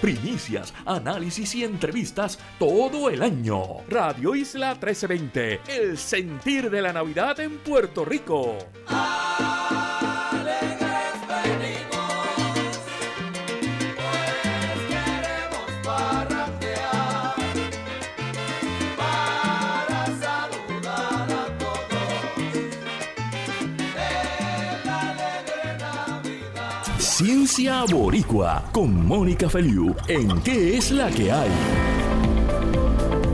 [0.00, 3.78] Primicias, análisis y entrevistas todo el año.
[3.88, 8.56] Radio Isla 1320, el sentir de la Navidad en Puerto Rico.
[27.26, 31.50] Ciencia Boricua con Mónica Feliu en ¿Qué es la que hay?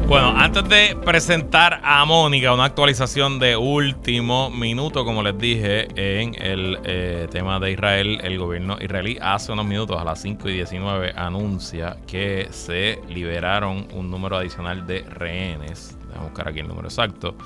[0.09, 6.35] Bueno, antes de presentar a Mónica, una actualización de último minuto, como les dije, en
[6.43, 10.55] el eh, tema de Israel, el gobierno israelí hace unos minutos, a las 5 y
[10.55, 15.99] 19, anuncia que se liberaron un número adicional de rehenes.
[16.09, 17.37] Déjame buscar aquí el número exacto.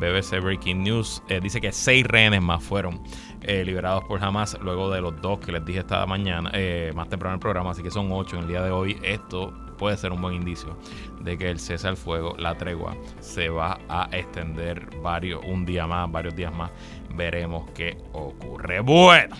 [0.00, 3.00] BBC Breaking News eh, dice que seis rehenes más fueron
[3.46, 7.08] eh, liberados por Hamas luego de los dos que les dije esta mañana, eh, más
[7.08, 8.98] temprano en el programa, así que son ocho en el día de hoy.
[9.02, 10.76] Esto puede ser un buen indicio
[11.20, 15.86] de que el cese al fuego, la tregua, se va a extender varios, un día
[15.86, 16.70] más, varios días más.
[17.14, 18.80] Veremos qué ocurre.
[18.80, 19.36] Bueno,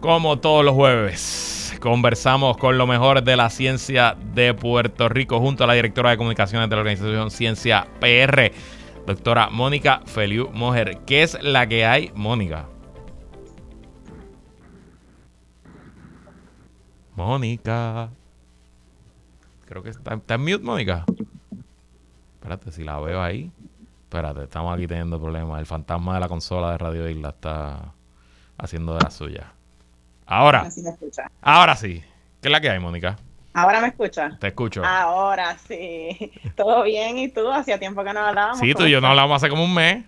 [0.00, 5.64] como todos los jueves, conversamos con lo mejor de la ciencia de Puerto Rico junto
[5.64, 8.52] a la directora de comunicaciones de la organización Ciencia PR
[9.06, 10.98] doctora Mónica Feliu Mojer.
[11.06, 12.66] ¿Qué es la que hay, Mónica?
[17.16, 18.10] Mónica.
[19.66, 21.04] Creo que está, está en mute, Mónica.
[22.34, 23.52] Espérate, si la veo ahí.
[24.04, 25.60] Espérate, estamos aquí teniendo problemas.
[25.60, 27.94] El fantasma de la consola de Radio Isla está
[28.58, 29.52] haciendo de la suya.
[30.26, 30.68] Ahora.
[31.42, 32.02] Ahora sí.
[32.40, 33.16] ¿Qué es la que hay, Mónica?
[33.52, 34.36] Ahora me escucha.
[34.38, 34.84] Te escucho.
[34.84, 36.32] Ahora sí.
[36.56, 37.50] Todo bien, ¿y tú?
[37.50, 38.60] Hacía tiempo que no hablábamos.
[38.60, 40.04] Sí, tú y yo no hablamos hace como un mes.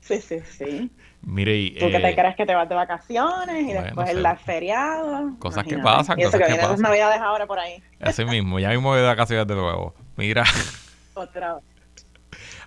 [0.00, 0.90] Sí, sí, sí.
[1.22, 4.08] Mire, y, Tú que te eh, crees que te vas de vacaciones y bueno, después
[4.08, 4.16] sé.
[4.16, 5.36] el la feriado.
[5.38, 5.96] Cosas que Imagínate.
[5.98, 7.82] pasan, Y eso cosas que que vienen las navidades ahora por ahí.
[8.00, 9.94] Así mismo, ya mismo voy de vacaciones de nuevo.
[10.16, 10.44] Mira,
[11.14, 11.64] Otra vez.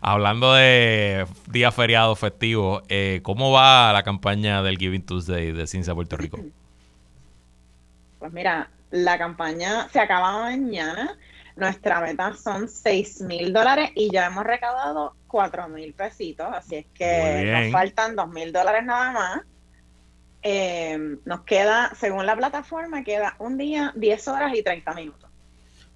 [0.01, 5.93] hablando de día feriado festivo, eh, ¿cómo va la campaña del Giving Tuesday de Ciencia
[5.95, 6.39] Puerto Rico?
[8.19, 11.17] Pues mira, la campaña se acaba mañana.
[11.55, 16.47] Nuestra meta son 6 mil dólares y ya hemos recaudado 4 mil pesitos.
[16.53, 19.41] Así es que nos faltan 2 mil dólares nada más.
[20.43, 25.31] Eh, nos queda, según la plataforma, queda un día, 10 horas y 30 minutos.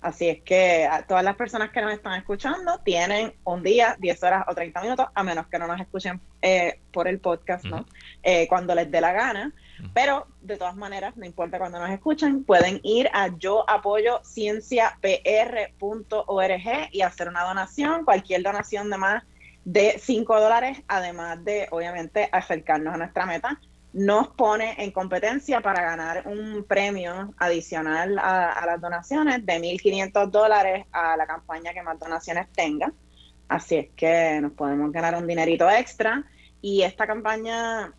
[0.02, 4.24] Así es que a todas las personas que nos están escuchando tienen un día, 10
[4.24, 7.86] horas o 30 minutos, a menos que no nos escuchen eh, por el podcast, ¿no?
[8.24, 9.54] Eh, cuando les dé la gana.
[9.94, 16.90] Pero de todas maneras, no importa cuando nos escuchen, pueden ir a yo apoyo cienciapr.org
[16.92, 19.24] y hacer una donación, cualquier donación de más
[19.66, 23.60] de 5 dólares, además de, obviamente, acercarnos a nuestra meta,
[23.94, 30.30] nos pone en competencia para ganar un premio adicional a, a las donaciones de 1.500
[30.30, 32.94] dólares a la campaña que más donaciones tenga.
[33.48, 36.24] Así es que nos podemos ganar un dinerito extra.
[36.62, 37.94] Y esta campaña,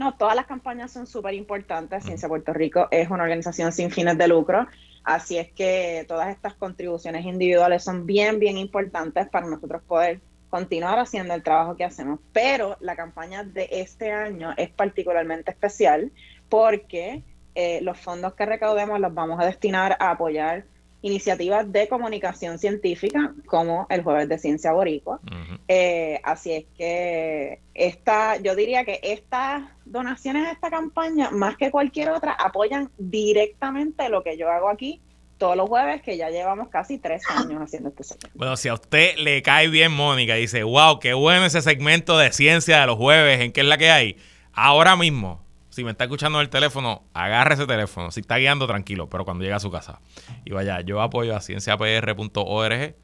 [0.00, 2.04] no, todas las campañas son súper importantes.
[2.04, 4.66] Ciencia Puerto Rico es una organización sin fines de lucro.
[5.04, 10.98] Así es que todas estas contribuciones individuales son bien, bien importantes para nosotros poder continuar
[10.98, 12.18] haciendo el trabajo que hacemos.
[12.32, 16.10] Pero la campaña de este año es particularmente especial
[16.48, 17.22] porque
[17.54, 20.64] eh, los fondos que recaudemos los vamos a destinar a apoyar
[21.02, 25.20] iniciativas de comunicación científica como el Jueves de Ciencia Boricua.
[25.68, 31.70] Eh, así es que esta, yo diría que estas donaciones a esta campaña, más que
[31.70, 35.00] cualquier otra, apoyan directamente lo que yo hago aquí
[35.38, 38.38] todos los jueves, que ya llevamos casi tres años haciendo este segmento.
[38.38, 42.18] Bueno, si a usted le cae bien Mónica y dice, wow, qué bueno ese segmento
[42.18, 44.16] de ciencia de los jueves, ¿en qué es la que hay?
[44.52, 48.10] Ahora mismo, si me está escuchando en el teléfono, agarre ese teléfono.
[48.10, 50.00] Si está guiando, tranquilo, pero cuando llegue a su casa.
[50.44, 52.94] Y vaya, yo apoyo a cienciapr.org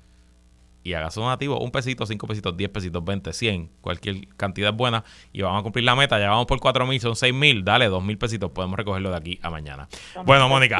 [0.82, 5.02] y haga su donativo, un pesito, cinco pesitos, diez pesitos, 20, 100, cualquier cantidad buena
[5.32, 7.86] y vamos a cumplir la meta, ya vamos por cuatro mil, son seis mil, dale,
[7.86, 9.88] dos mil pesitos, podemos recogerlo de aquí a mañana.
[10.24, 10.78] Bueno, Mónica,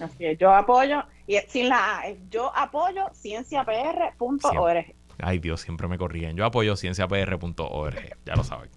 [0.00, 4.94] Así es, yo apoyo, y sin la A, yo apoyo cienciapr.org.
[5.20, 6.36] Ay, Dios, siempre me corrigen.
[6.36, 8.70] Yo apoyo cienciapr.org, ya lo saben.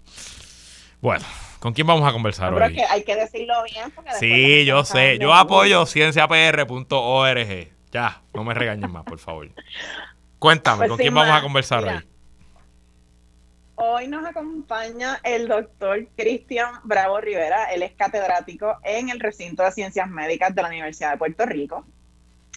[1.02, 1.24] Bueno,
[1.58, 2.74] ¿con quién vamos a conversar hoy?
[2.74, 3.90] que hay que decirlo bien.
[3.90, 5.18] Porque Sí, yo sé.
[5.18, 7.68] Yo apoyo cienciapr.org.
[7.90, 9.50] Ya, no me regañen más, por favor.
[10.38, 11.96] Cuéntame, Pues ¿con quién vamos a conversar mira.
[11.96, 12.04] hoy?
[13.74, 17.72] Hoy nos acompaña el doctor Cristian Bravo Rivera.
[17.72, 21.84] Él es catedrático en el recinto de ciencias médicas de la Universidad de Puerto Rico.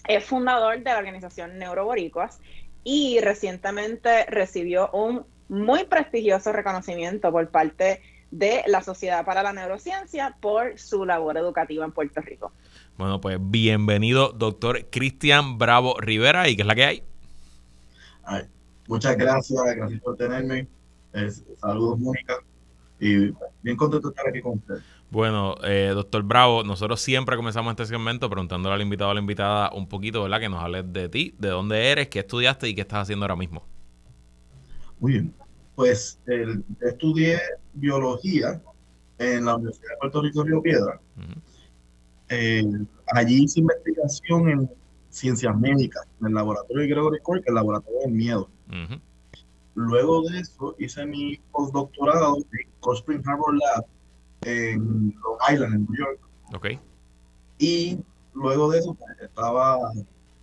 [0.08, 2.40] Es fundador de la organización Neuroboricuas
[2.84, 10.36] y recientemente recibió un muy prestigioso reconocimiento por parte de la Sociedad para la Neurociencia
[10.42, 12.52] por su labor educativa en Puerto Rico.
[12.98, 16.50] Bueno, pues bienvenido, doctor Cristian Bravo Rivera.
[16.50, 17.04] ¿Y qué es la que hay?
[18.24, 18.44] Ay,
[18.88, 20.68] muchas gracias, gracias por tenerme.
[21.14, 22.38] Es- saludos, Mónica.
[23.00, 24.76] Y bien contento de estar aquí con usted.
[25.12, 29.20] Bueno, eh, doctor Bravo, nosotros siempre comenzamos este segmento preguntándole al invitado o a la
[29.22, 30.40] invitada un poquito, ¿verdad?
[30.40, 33.36] Que nos hables de ti, de dónde eres, qué estudiaste y qué estás haciendo ahora
[33.36, 33.64] mismo.
[35.00, 35.34] Muy bien.
[35.76, 37.40] Pues el- estudié
[37.74, 38.62] biología
[39.18, 41.00] en la Universidad de Puerto Rico Río Piedra.
[42.30, 42.64] Eh,
[43.14, 44.70] allí hice investigación en
[45.10, 48.50] ciencias médicas, en el laboratorio de Gregory Cork, el laboratorio del miedo.
[49.76, 53.86] Luego de eso hice mi postdoctorado en Cold Spring Harbor Lab
[54.42, 56.20] en Long Island, en New York.
[56.56, 56.68] Ok.
[57.58, 57.99] Y
[58.34, 59.78] luego de eso pues, estaba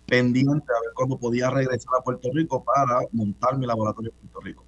[0.05, 4.39] pendiente a ver cuándo podía regresar a Puerto Rico para montar mi laboratorio en Puerto
[4.45, 4.65] Rico.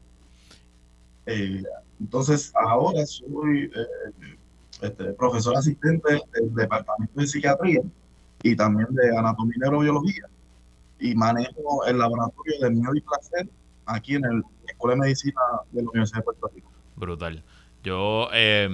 [1.25, 1.63] Eh,
[1.99, 4.35] entonces, ahora soy eh,
[4.81, 7.81] este, profesor asistente del Departamento de Psiquiatría
[8.43, 10.25] y también de Anatomía y Neurobiología.
[10.99, 13.49] Y manejo el laboratorio de miedo y placer
[13.85, 16.71] aquí en el- la Escuela de Medicina de la Universidad de Puerto Rico.
[16.95, 17.43] Brutal.
[17.83, 18.67] Yo eh,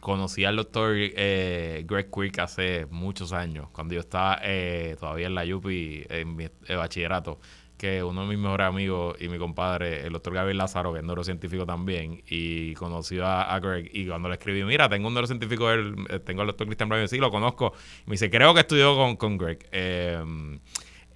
[0.00, 5.34] conocí al doctor eh, Greg Quick hace muchos años, cuando yo estaba eh, todavía en
[5.36, 7.38] la UPI, en mi bachillerato,
[7.80, 11.04] que uno de mis mejores amigos y mi compadre, el doctor Gabriel Lázaro, que es
[11.04, 15.94] neurocientífico también, y conoció a, Greg, y cuando le escribí, mira, tengo un neurocientífico, él,
[16.10, 17.72] eh, tengo al doctor Christian Bryan, sí, lo conozco,
[18.06, 19.66] y me dice, creo que estudió con, con Greg.
[19.72, 20.22] Eh,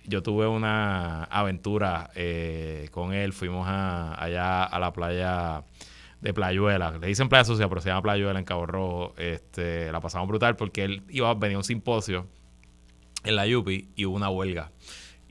[0.06, 3.34] yo tuve una aventura eh, con él.
[3.34, 5.64] Fuimos a, allá a la playa
[6.22, 6.92] de Playuela.
[6.98, 9.14] Le dicen playa sucia, pero se llama Playuela en Cabo Rojo.
[9.18, 12.26] Este, la pasamos brutal porque él iba a venir a un simposio
[13.22, 14.70] en la Yupi y hubo una huelga.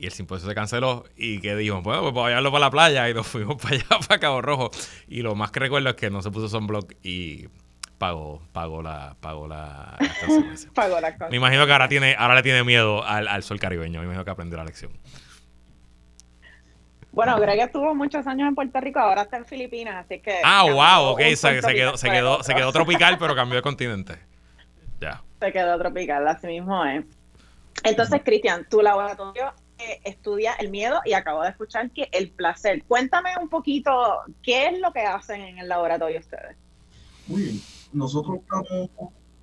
[0.04, 2.70] Y el simposio se canceló y que dijimos, bueno, pues vamos a llevarlo para la
[2.70, 4.70] playa y nos fuimos para allá, para Cabo Rojo.
[5.08, 7.48] Y lo más que recuerdo es que no se puso sunblock y
[7.96, 9.96] pagó, pagó la, pagó la,
[10.74, 14.00] pagó la Me imagino que ahora tiene, ahora le tiene miedo al, al sol caribeño.
[14.00, 14.92] Me imagino que aprendió la lección.
[17.10, 20.38] Bueno, Greg estuvo muchos años en Puerto Rico, ahora está en Filipinas, así que.
[20.44, 24.18] Ah, wow, ok, se, quedó, se, quedó, se quedó tropical, pero cambió de continente.
[25.00, 25.22] Ya.
[25.40, 27.06] Se quedó tropical, así mismo es.
[27.84, 29.54] Entonces, Cristian, tu laboratorio
[30.04, 32.84] estudia el miedo y acabo de escuchar que el placer.
[32.84, 36.56] Cuéntame un poquito, ¿qué es lo que hacen en el laboratorio ustedes?
[37.26, 37.60] Muy bien,
[37.92, 38.90] nosotros estamos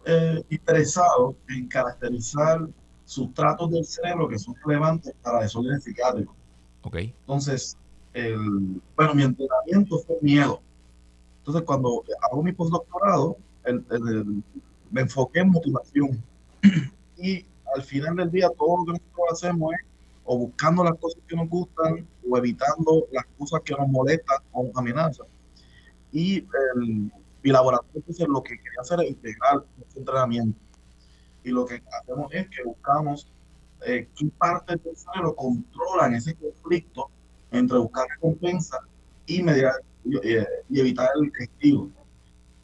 [0.05, 2.67] eh, interesados en caracterizar
[3.05, 6.35] sustratos del cerebro que son relevantes para desórdenes psiquiátricos.
[6.83, 6.95] Ok.
[6.97, 7.77] Entonces,
[8.13, 10.61] el, bueno, mi entrenamiento fue miedo.
[11.39, 13.37] Entonces, cuando hago mi postdoctorado,
[14.91, 16.23] me enfoqué en motivación.
[17.17, 19.90] y al final del día, todo lo que nosotros hacemos es
[20.23, 24.63] o buscando las cosas que nos gustan o evitando las cosas que nos molestan o
[24.63, 25.27] nos amenazan.
[26.11, 26.37] Y
[26.75, 27.11] el,
[27.43, 30.59] mi laboratorio entonces lo que quería hacer es integrar este entrenamiento.
[31.43, 33.31] Y lo que hacemos es que buscamos
[33.85, 37.09] eh, qué partes del cerebro controlan ese conflicto
[37.49, 38.77] entre buscar recompensa
[39.25, 39.73] y, mediar,
[40.23, 41.89] eh, y, evitar el castigo.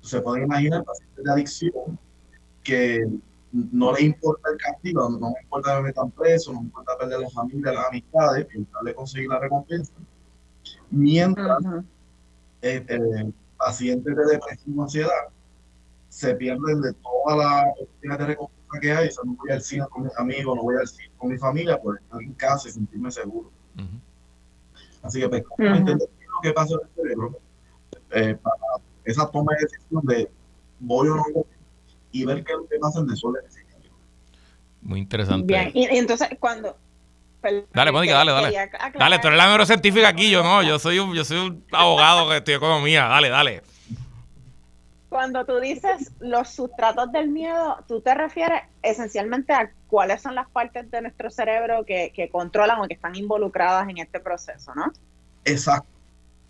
[0.02, 2.00] Se pueden imaginar pacientes de adicción
[2.64, 3.08] que
[3.72, 6.98] no les importa el castigo, no, les importa que me metan preso, no les importa
[6.98, 8.48] perder la familia, las amistades,
[8.84, 9.94] de conseguir la recompensa.
[10.90, 11.58] Mientras
[12.62, 15.10] eh, eh, pacientes de depresión o ansiedad
[16.10, 19.86] se pierden de todas las oportunidades de recompensa que hay, o no voy al cine
[19.90, 22.72] con mis amigos, no voy al cine con mi familia, pues estar en casa y
[22.72, 23.52] sentirme seguro.
[25.02, 27.40] Así que, pues, entender lo que pasa en el cerebro,
[28.12, 30.30] eh, para esa toma de decisión de
[30.80, 31.44] voy o no voy,
[32.22, 33.44] y ver qué es lo que pasa en desorden
[34.82, 35.46] Muy interesante.
[35.46, 36.78] Bien, y, entonces cuando...
[37.74, 38.70] dale, Mónica, dale, dale.
[38.98, 42.30] Dale, tú eres la neurocientífica aquí, yo no, yo soy un, yo soy un abogado
[42.30, 43.64] que estudia economía, dale, dale.
[45.10, 50.50] Cuando tú dices los sustratos del miedo, tú te refieres esencialmente a cuáles son las
[50.50, 54.92] partes de nuestro cerebro que, que controlan o que están involucradas en este proceso, ¿no?
[55.46, 55.88] Exacto.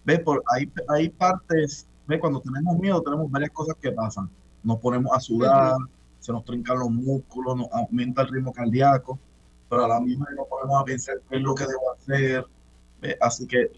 [0.04, 4.30] Ve, por, hay, hay partes, ve, cuando tenemos miedo tenemos varias cosas que pasan
[4.68, 5.78] nos ponemos a sudar,
[6.20, 9.18] se nos trincan los músculos, nos aumenta el ritmo cardíaco,
[9.70, 12.46] pero a la misma vez nos ponemos a pensar qué es lo que debo hacer.
[13.22, 13.72] Así que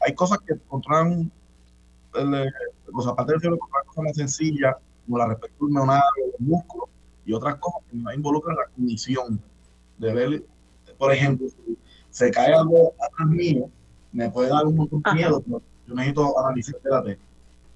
[0.00, 1.30] hay cosas que controlan,
[2.14, 2.50] el, eh,
[2.90, 6.00] los aparte del cerebro, cosas más sencillas, como la respecto neuronal,
[6.32, 6.88] los músculos,
[7.26, 9.42] y otras cosas que me involucran la cognición.
[9.98, 10.42] De ver,
[10.96, 11.76] por ejemplo, si
[12.08, 13.68] se cae algo atrás mío,
[14.10, 17.18] me puede dar un montón de miedo, pero yo necesito analizar, espérate,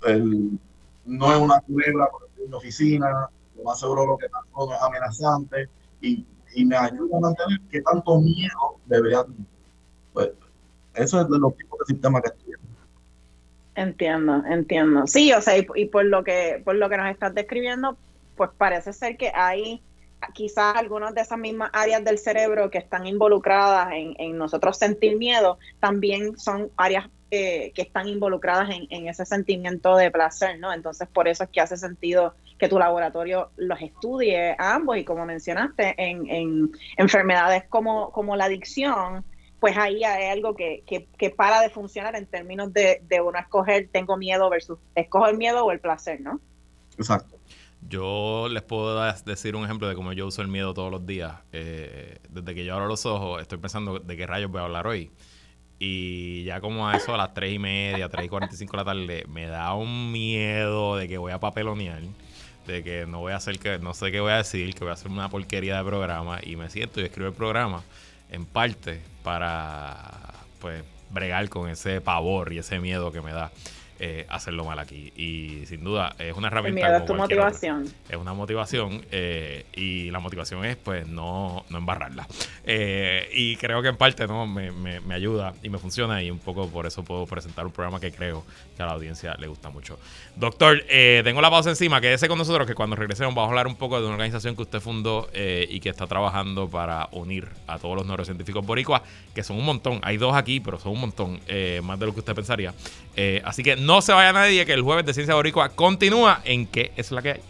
[0.07, 0.59] el,
[1.07, 2.09] no es una culebra
[2.45, 5.69] en la oficina, lo más seguro lo que pasó no es amenazante
[6.01, 9.47] y, y, me ayuda a mantener qué tanto miedo debería tener.
[10.13, 10.31] Pues
[10.95, 12.55] eso es de los tipos de sistemas que estoy
[13.75, 15.07] Entiendo, entiendo.
[15.07, 17.97] Sí, o sea, y, por lo que por lo que nos estás describiendo,
[18.35, 19.83] pues parece ser que hay
[20.33, 25.19] quizás algunas de esas mismas áreas del cerebro que están involucradas en, en nosotros sentir
[25.19, 30.73] miedo, también son áreas que están involucradas en, ese sentimiento de placer, ¿no?
[30.73, 35.05] Entonces, por eso es que hace sentido que tu laboratorio los estudie a ambos y
[35.05, 39.25] como mencionaste, en, enfermedades como, como la adicción,
[39.61, 43.89] pues ahí hay algo que, que, para de funcionar en términos de, de uno escoger
[43.91, 46.41] tengo miedo versus escojo el miedo o el placer, ¿no?
[46.97, 47.37] Exacto.
[47.89, 51.37] Yo les puedo decir un ejemplo de cómo yo uso el miedo todos los días.
[51.53, 54.87] Eh, desde que yo abro los ojos, estoy pensando de qué rayos voy a hablar
[54.87, 55.11] hoy.
[55.79, 58.85] Y ya como a eso, a las 3 y media, 3 y 45 de la
[58.85, 62.01] tarde, me da un miedo de que voy a papelonear,
[62.67, 64.91] de que no voy a hacer que, no sé qué voy a decir, que voy
[64.91, 66.41] a hacer una porquería de programa.
[66.43, 67.83] Y me siento y escribo el programa
[68.31, 73.53] en parte para, pues, bregar con ese pavor y ese miedo que me da.
[73.99, 75.11] Eh, hacerlo mal aquí.
[75.17, 76.99] Y sin duda es una herramienta.
[76.99, 77.87] es tu motivación.
[78.09, 82.27] Es una motivación eh, y la motivación es pues no, no embarrarla.
[82.65, 86.39] Eh, y creo que en parte no me, me, ayuda y me funciona y un
[86.39, 88.45] poco por eso puedo presentar un programa que creo
[88.77, 89.99] que a la audiencia le gusta mucho.
[90.35, 90.85] Doctor,
[91.25, 93.99] tengo la pausa encima, quédese con nosotros que cuando regresemos vamos a hablar un poco
[93.99, 98.07] de una organización que usted fundó y que está trabajando para unir a todos los
[98.07, 99.01] neurocientíficos boricuas,
[99.35, 100.01] que son un montón.
[100.03, 101.41] Hay dos aquí, pero son un montón,
[101.83, 102.75] más de lo que usted pensaría.
[103.45, 106.93] así que no se vaya nadie, que el jueves de Ciencia Boricua continúa en qué
[106.97, 107.41] es la que hay.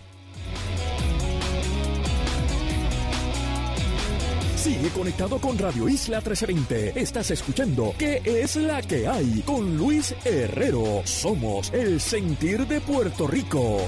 [4.56, 7.00] Sigue conectado con Radio Isla 1320.
[7.00, 9.42] Estás escuchando ¿Qué es la que hay?
[9.46, 11.02] Con Luis Herrero.
[11.04, 13.78] Somos el sentir de Puerto Rico.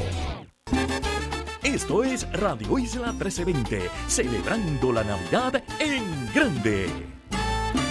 [1.62, 6.88] Esto es Radio Isla 1320, celebrando la Navidad en grande.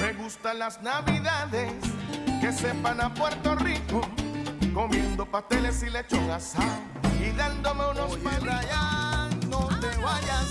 [0.02, 1.74] Me gustan las navidades
[2.42, 4.02] que sepan a Puerto Rico,
[4.78, 6.84] comiendo pasteles y lechón asado
[7.20, 9.48] y dándome unos palitos.
[9.50, 10.50] no te vayas,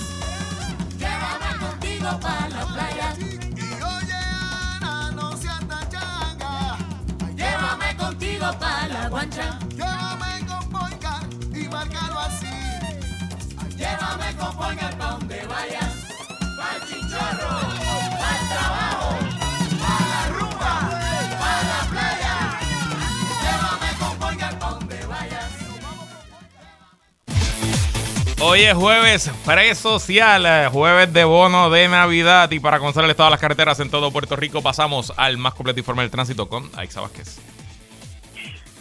[0.99, 3.15] llévame contigo para la playa.
[3.21, 4.21] Y oye,
[4.81, 5.61] Ana, no seas
[5.93, 6.77] changa.
[7.37, 9.59] Llévame contigo para la guancha.
[9.71, 11.23] Llévame con Poincar
[11.55, 12.57] y márcalo así.
[13.77, 15.86] Llévame con Poincar pa' donde vayas.
[28.49, 33.41] Hoy es jueves pre-social, eh, jueves de bono de Navidad y para conocerles todas las
[33.41, 37.41] carreteras en todo Puerto Rico pasamos al más completo informe del tránsito con Aixa Vázquez.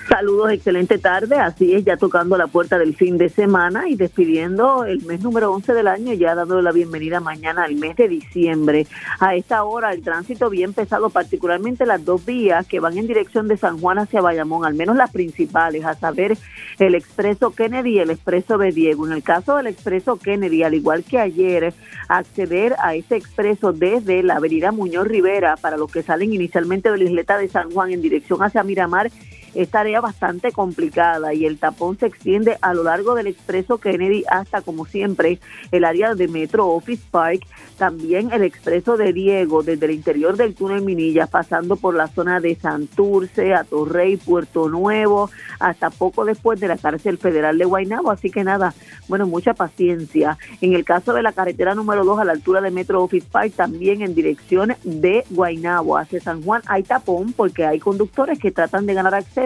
[0.07, 1.35] Saludos, excelente tarde.
[1.35, 5.51] Así es, ya tocando la puerta del fin de semana y despidiendo el mes número
[5.51, 8.85] 11 del año, ya dándole la bienvenida mañana al mes de diciembre.
[9.19, 13.47] A esta hora, el tránsito bien pesado, particularmente las dos vías que van en dirección
[13.47, 16.37] de San Juan hacia Bayamón, al menos las principales, a saber,
[16.77, 19.07] el expreso Kennedy y el expreso de Diego.
[19.07, 21.73] En el caso del expreso Kennedy, al igual que ayer,
[22.09, 26.97] acceder a ese expreso desde la avenida Muñoz Rivera para los que salen inicialmente de
[26.99, 29.09] la isleta de San Juan en dirección hacia Miramar
[29.55, 34.23] es tarea bastante complicada y el tapón se extiende a lo largo del expreso Kennedy
[34.29, 35.39] hasta, como siempre,
[35.71, 37.45] el área de Metro Office Park,
[37.77, 42.39] también el expreso de Diego desde el interior del túnel Minilla, pasando por la zona
[42.41, 45.29] de Santurce, Atorrey, Puerto Nuevo,
[45.59, 48.11] hasta poco después de la cárcel federal de Guaynabo.
[48.11, 48.73] Así que nada,
[49.07, 50.37] bueno, mucha paciencia.
[50.59, 53.53] En el caso de la carretera número 2 a la altura de Metro Office Park,
[53.55, 58.85] también en dirección de Guaynabo hacia San Juan, hay tapón porque hay conductores que tratan
[58.85, 59.44] de ganar acceso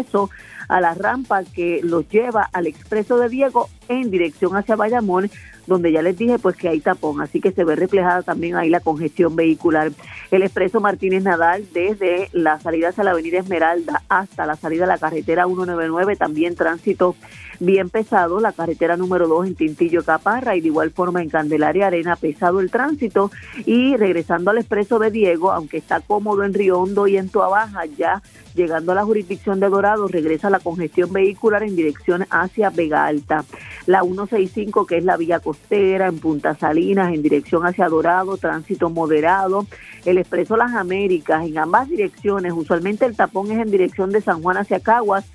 [0.67, 5.29] a la rampa que los lleva al expreso de Diego en dirección hacia Bayamón,
[5.65, 8.69] donde ya les dije pues que hay tapón, así que se ve reflejada también ahí
[8.69, 9.91] la congestión vehicular.
[10.31, 14.87] El expreso Martínez Nadal desde la salida hacia la avenida Esmeralda hasta la salida a
[14.87, 17.15] la carretera 199, también tránsito
[17.59, 21.87] bien pesado, la carretera número 2 en Tintillo Caparra y de igual forma en Candelaria
[21.87, 23.31] Arena, pesado el tránsito
[23.65, 27.85] y regresando al expreso de Diego, aunque está cómodo en Río Hondo y en Tuabaja,
[27.85, 28.21] ya
[28.59, 33.45] llegando a la jurisdicción de Dorado, regresa la congestión vehicular en dirección hacia Vega Alta.
[33.85, 38.89] La 165, que es la vía costera, en Punta Salinas, en dirección hacia Dorado, tránsito
[38.89, 39.65] moderado.
[40.03, 44.41] El expreso Las Américas, en ambas direcciones, usualmente el tapón es en dirección de San
[44.41, 45.25] Juan hacia Caguas,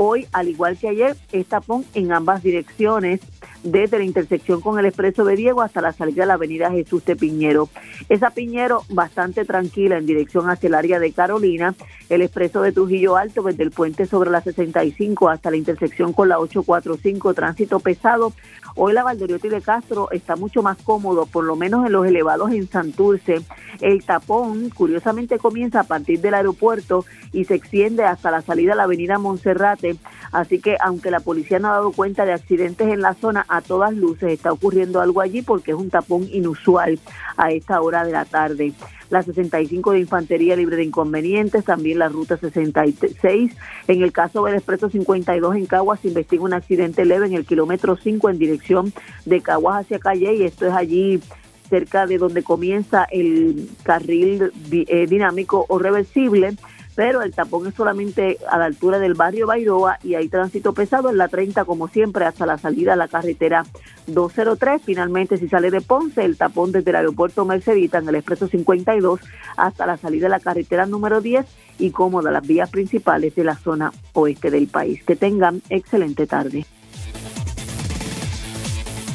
[0.00, 3.20] Hoy, al igual que ayer, es tapón en ambas direcciones,
[3.64, 7.04] desde la intersección con el expreso de Diego hasta la salida de la avenida Jesús
[7.04, 7.68] de Piñero.
[8.08, 11.74] Esa Piñero bastante tranquila en dirección hacia el área de Carolina,
[12.08, 16.28] el expreso de Trujillo Alto desde el puente sobre la 65 hasta la intersección con
[16.28, 18.32] la 845, tránsito pesado.
[18.80, 22.52] Hoy la Valdoriotti de Castro está mucho más cómodo, por lo menos en los elevados
[22.52, 23.42] en Santurce.
[23.80, 28.76] El tapón, curiosamente, comienza a partir del aeropuerto y se extiende hasta la salida a
[28.76, 29.96] la avenida Monserrate.
[30.30, 33.62] Así que, aunque la policía no ha dado cuenta de accidentes en la zona, a
[33.62, 37.00] todas luces está ocurriendo algo allí porque es un tapón inusual
[37.36, 38.74] a esta hora de la tarde.
[39.10, 43.52] La 65 de Infantería Libre de Inconvenientes, también la Ruta 66.
[43.86, 47.46] En el caso del Expreso 52 en Caguas se investiga un accidente leve en el
[47.46, 48.92] kilómetro 5 en dirección
[49.24, 51.20] de Caguas hacia Calle y esto es allí
[51.68, 56.56] cerca de donde comienza el carril eh, dinámico o reversible
[56.98, 61.10] pero el tapón es solamente a la altura del barrio Bairoa y hay tránsito pesado
[61.10, 63.64] en la 30 como siempre hasta la salida a la carretera
[64.08, 64.82] 203.
[64.84, 69.20] Finalmente si sale de Ponce, el tapón desde el aeropuerto Mercedita en el expreso 52
[69.56, 71.46] hasta la salida a la carretera número 10
[71.78, 75.04] y cómoda las vías principales de la zona oeste del país.
[75.04, 76.66] Que tengan excelente tarde.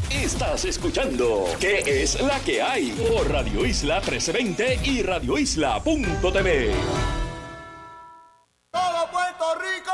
[0.09, 2.91] Estás escuchando ¿Qué es la que hay?
[2.91, 6.71] Por Radio Isla 1320 y radioisla.tv.
[8.73, 9.91] Todo Puerto Rico.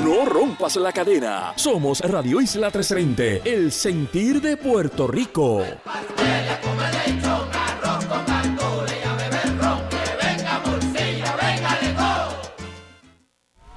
[0.00, 1.54] No rompas la cadena.
[1.56, 5.64] Somos Radio Isla 1320, el sentir de Puerto Rico.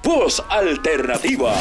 [0.02, 1.54] Voz alternativa.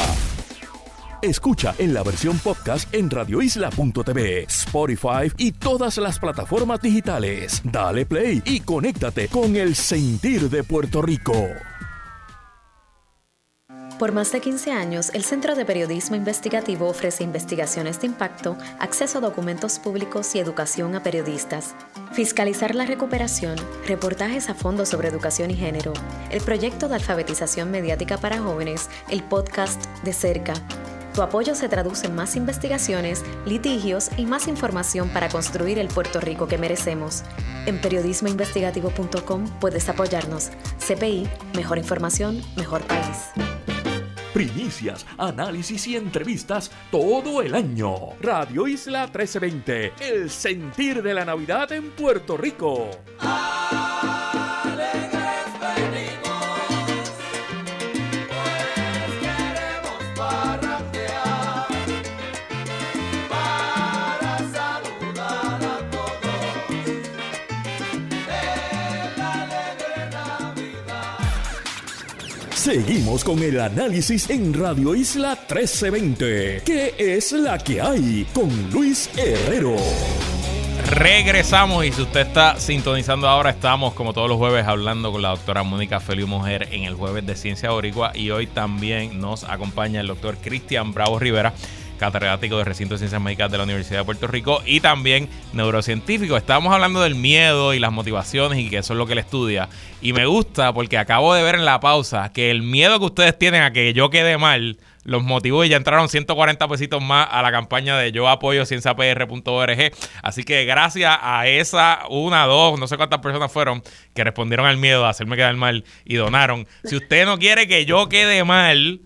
[1.21, 7.61] Escucha en la versión podcast en radioisla.tv, Spotify y todas las plataformas digitales.
[7.63, 11.47] Dale play y conéctate con el sentir de Puerto Rico.
[14.04, 19.20] Por más de 15 años, el Centro de Periodismo Investigativo ofrece investigaciones de impacto, acceso
[19.20, 21.74] a documentos públicos y educación a periodistas.
[22.12, 23.56] Fiscalizar la recuperación,
[23.88, 25.93] reportajes a fondo sobre educación y género,
[26.32, 30.56] el proyecto de alfabetización mediática para jóvenes, el podcast De Cerca.
[31.16, 36.20] Tu apoyo se traduce en más investigaciones, litigios y más información para construir el Puerto
[36.20, 37.24] Rico que merecemos.
[37.66, 40.49] En periodismoinvestigativo.com puedes apoyarnos.
[40.86, 41.26] CPI,
[41.56, 43.53] mejor información, mejor país.
[44.34, 47.93] Primicias, análisis y entrevistas todo el año.
[48.19, 52.89] Radio Isla 1320, el sentir de la Navidad en Puerto Rico.
[72.64, 76.61] Seguimos con el análisis en Radio Isla 1320.
[76.64, 78.26] ¿Qué es la que hay?
[78.34, 79.76] Con Luis Herrero.
[80.89, 85.32] Regresamos y si usted está sintonizando ahora, estamos como todos los jueves hablando con la
[85.32, 89.99] doctora Mónica Feliu Mujer en el jueves de Ciencia Boricua y hoy también nos acompaña
[89.99, 91.53] el doctor Cristian Bravo Rivera,
[91.97, 96.37] catedrático de Recinto de Ciencias Médicas de la Universidad de Puerto Rico y también neurocientífico.
[96.37, 99.69] Estamos hablando del miedo y las motivaciones y que eso es lo que él estudia.
[100.01, 103.37] Y me gusta porque acabo de ver en la pausa que el miedo que ustedes
[103.37, 107.41] tienen a que yo quede mal los motivó y ya entraron 140 pesitos más a
[107.41, 109.91] la campaña de yo apoyo cienciapr.org.
[110.21, 113.83] Así que gracias a esa, una, dos, no sé cuántas personas fueron
[114.13, 116.67] que respondieron al miedo de hacerme quedar mal y donaron.
[116.83, 119.01] Si usted no quiere que yo quede mal,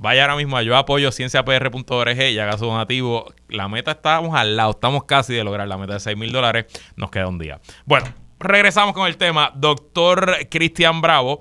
[0.00, 3.32] vaya ahora mismo a yo apoyo cienciapr.org y haga su donativo.
[3.48, 6.66] La meta estamos al lado, estamos casi de lograr la meta de 6 mil dólares.
[6.96, 7.60] Nos queda un día.
[7.84, 8.06] Bueno,
[8.38, 9.52] regresamos con el tema.
[9.54, 11.40] Doctor Cristian Bravo.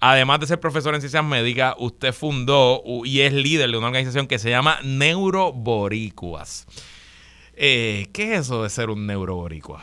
[0.00, 4.28] Además de ser profesor en ciencias médicas, usted fundó y es líder de una organización
[4.28, 6.66] que se llama Neuroboricuas.
[7.54, 9.82] Eh, ¿Qué es eso de ser un neuroboricua?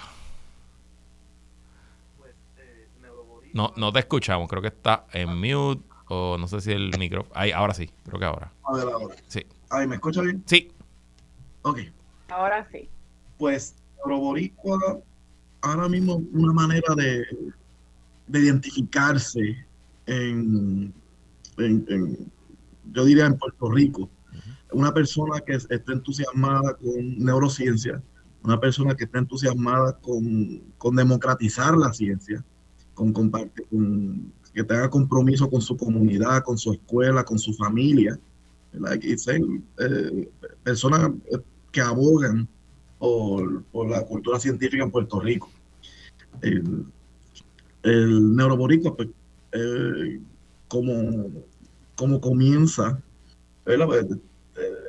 [3.51, 7.26] No, no te escuchamos, creo que está en mute o no sé si el micro.
[7.34, 8.51] Ahí, ahora sí, creo que ahora.
[8.64, 9.16] A ver, ahora.
[9.28, 9.41] Sí.
[9.70, 10.43] Ahí, ¿me escucha bien?
[10.45, 10.72] Sí.
[11.64, 11.80] Ok.
[12.30, 12.89] Ahora sí.
[13.38, 14.99] Pues Neuroboricua
[15.62, 17.26] ahora mismo una manera de,
[18.28, 19.66] de identificarse
[20.06, 20.93] en,
[21.58, 22.32] en- en-
[22.93, 24.10] yo diría en Puerto Rico.
[24.72, 28.01] Una persona que es- esté entusiasmada con neurociencia,
[28.43, 32.43] una persona que esté entusiasmada con, con democratizar la ciencia,
[32.93, 38.18] con, comparte- con- que tenga compromiso con su comunidad, con su escuela, con su familia,
[38.72, 38.97] ¿verdad?
[39.01, 39.41] Y ser,
[39.80, 40.30] eh,
[40.64, 41.38] personas eh,
[41.74, 42.47] que abogan
[42.97, 45.51] por, la cultura científica en Puerto Rico.
[46.41, 46.86] El,
[47.84, 49.10] neuroboricua, pues,
[49.51, 50.22] eh,
[50.70, 51.30] como,
[51.95, 52.99] como comienza,
[53.66, 53.88] ¿verdad?
[53.88, 54.06] Pues,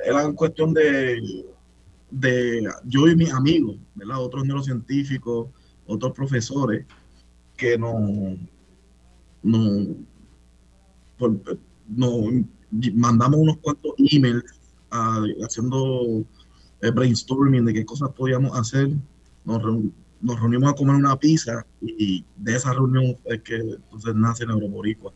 [0.05, 1.45] era cuestión de,
[2.09, 4.23] de yo y mis amigos, ¿verdad?
[4.23, 5.49] Otros neurocientíficos,
[5.85, 6.85] otros profesores,
[7.57, 8.37] que nos,
[9.47, 9.95] no,
[11.17, 11.39] por-
[11.87, 12.25] nos
[12.93, 14.43] mandamos unos cuantos emails
[14.91, 16.23] ah, haciendo
[16.81, 18.89] eh, brainstorming de qué cosas podíamos hacer.
[19.45, 19.91] Nos, reu-
[20.21, 25.13] nos reunimos a comer una pizza y de esa reunión es que entonces nace Neuroboricua.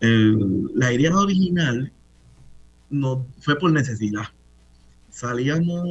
[0.00, 1.92] El- la idea original
[2.88, 4.24] no, fue por necesidad.
[5.08, 5.86] Salíamos,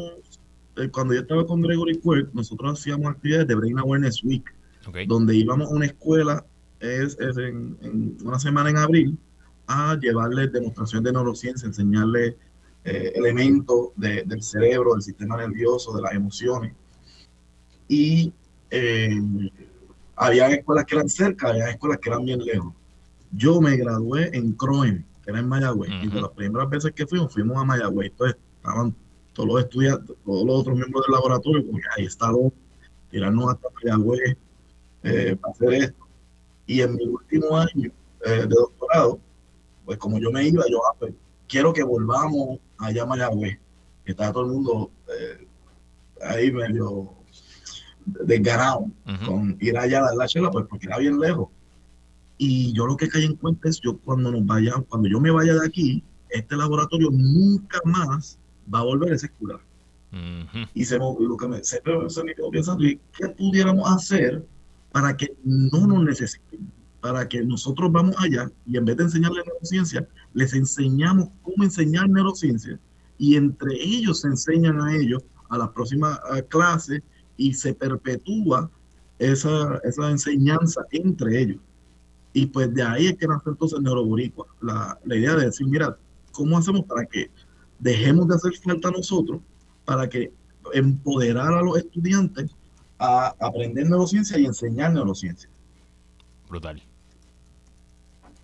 [0.78, 4.46] eh, cuando yo estaba con Gregory Quirk, nosotros hacíamos actividades de Brain Awareness Week,
[5.08, 6.46] donde íbamos a una escuela
[6.80, 9.18] es, es en, en una semana en abril
[9.68, 12.36] a llevarles demostración de neurociencia, enseñarles
[12.86, 16.74] eh, elementos de- del cerebro, del sistema nervioso, de las emociones.
[17.88, 18.34] Y
[18.72, 19.12] eh,
[20.16, 22.74] había escuelas que eran cerca, había escuelas que eran bien lejos.
[23.32, 27.06] Yo me gradué en Croen, que era en Mayagüez, y de las primeras veces que
[27.06, 28.12] fuimos, fuimos a Mayagüez.
[28.12, 28.96] Entonces estaban
[29.34, 32.52] todos los estudiantes, todos los otros miembros del laboratorio, como ahí está, lo-
[33.12, 34.38] tirarnos hasta Mayagüez
[35.04, 36.08] eh, para hacer esto.
[36.70, 37.90] Y en mi último año
[38.26, 39.20] eh, de doctorado,
[39.86, 41.14] pues como yo me iba, yo ah, pues,
[41.48, 43.58] quiero que volvamos allá a Mayagüez,
[44.06, 45.48] que está todo el mundo eh,
[46.22, 47.10] ahí medio
[48.06, 48.86] desganado
[49.26, 51.50] con ir allá a dar la chela, pues porque era bien lejos.
[52.38, 55.32] Y yo lo que caí en cuenta es, yo cuando nos vaya, cuando yo me
[55.32, 58.38] vaya de aquí, este laboratorio nunca más
[58.72, 59.60] va a volver a esa escuela.
[60.76, 64.46] Y se, me- lo que me, se, se me quedó pensando, ¿y ¿qué pudiéramos hacer
[64.92, 66.72] para que no nos necesiten?
[67.02, 72.10] Para que nosotros vamos allá y en vez de enseñarles neurociencia, les enseñamos cómo enseñar
[72.10, 72.80] neurociencia
[73.18, 76.20] y entre ellos se enseñan a ellos a las próximas
[76.50, 77.02] clases
[77.38, 78.70] y se perpetúa
[79.18, 81.62] esa, esa enseñanza entre ellos.
[82.34, 85.98] Y pues de ahí es que nace entonces Neuroboricua, la, la idea de decir, mira,
[86.32, 87.32] ¿cómo hacemos para que
[87.80, 89.42] dejemos de hacer falta nosotros,
[89.86, 90.32] para que
[90.74, 92.56] empoderar a los estudiantes
[93.00, 95.50] a aprender neurociencia y enseñar neurociencia?
[96.48, 96.84] Brutal.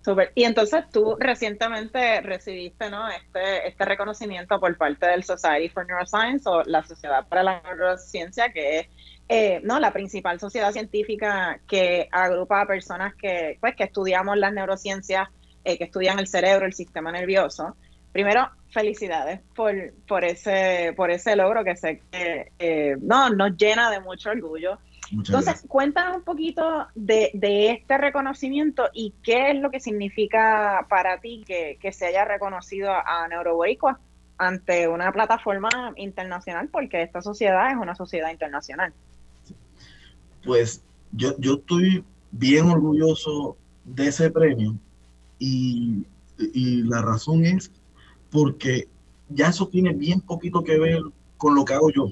[0.04, 0.30] Super.
[0.36, 3.08] Y entonces tú recientemente recibiste ¿no?
[3.08, 8.52] este, este reconocimiento por parte del Society for Neuroscience o la Sociedad para la Neurociencia,
[8.52, 8.86] que es
[9.28, 14.52] eh, no la principal sociedad científica que agrupa a personas que, pues, que estudiamos las
[14.52, 15.28] neurociencias,
[15.64, 17.76] eh, que estudian el cerebro, el sistema nervioso.
[18.16, 19.74] Primero, felicidades por,
[20.08, 24.78] por, ese, por ese logro que sé que eh, no, nos llena de mucho orgullo.
[25.10, 25.68] Muchas Entonces, gracias.
[25.68, 31.44] cuéntanos un poquito de, de este reconocimiento y qué es lo que significa para ti
[31.46, 34.00] que, que se haya reconocido a Neuroboricua
[34.38, 38.94] ante una plataforma internacional, porque esta sociedad es una sociedad internacional.
[40.42, 44.74] Pues yo, yo estoy bien orgulloso de ese premio
[45.38, 46.06] y,
[46.38, 47.70] y la razón es
[48.30, 48.88] porque
[49.28, 51.00] ya eso tiene bien poquito que ver
[51.36, 52.06] con lo que hago yo.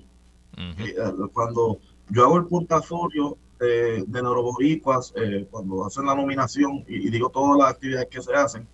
[0.78, 0.94] Eh,
[1.32, 1.78] cuando
[2.10, 7.30] yo hago el portafolio de, de neuroboricuas, eh, cuando hacen la nominación y, y digo
[7.30, 8.66] todas las actividades que se hacen,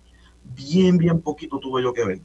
[0.55, 2.21] bien, bien poquito tuve yo que ver.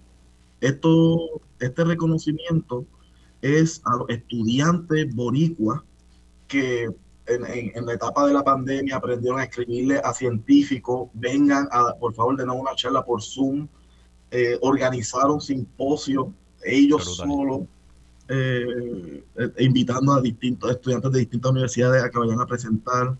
[0.61, 2.85] Esto, este reconocimiento
[3.43, 5.81] es a los estudiantes boricuas
[6.49, 6.85] que
[7.27, 11.95] en, en- en la etapa de la pandemia aprendieron a escribirle a científicos, vengan a,
[11.99, 13.69] por favor, denos una charla por Zoom,
[14.31, 16.29] eh, organizaron simposios,
[16.65, 17.61] ellos solos,
[18.29, 23.17] eh, eh, invitando a distintos estudiantes de distintas universidades a que vayan a presentar.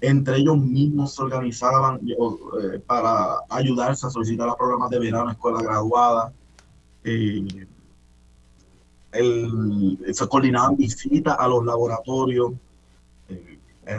[0.00, 5.60] Entre ellos mismos se organizaban eh, para ayudarse a solicitar a programas de verano, escuela
[5.60, 6.32] graduada.
[9.12, 12.52] El- se coordinaban visitas a los laboratorios,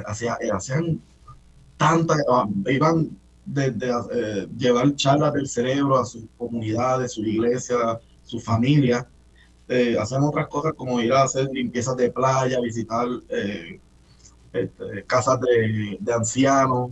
[0.06, 1.02] hacía- eh, hacían
[1.78, 2.48] tantas, ah,
[3.54, 9.06] desde eh, llevar charlas del cerebro a sus comunidades, sus iglesias, sus familias,
[9.68, 13.80] eh, hacían otras cosas como ir a hacer limpiezas de playa, visitar eh,
[14.54, 16.92] este, casas de, de ancianos,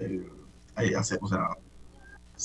[0.00, 0.26] eh,
[0.74, 1.48] ahí hace- o sea,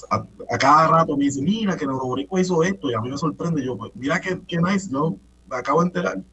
[0.10, 3.18] a, a cada rato me dicen, mira que Neuroboricua hizo esto y a mí me
[3.18, 5.16] sorprende, yo, pues mira qué, qué nice, yo
[5.50, 6.24] me acabo de enterar.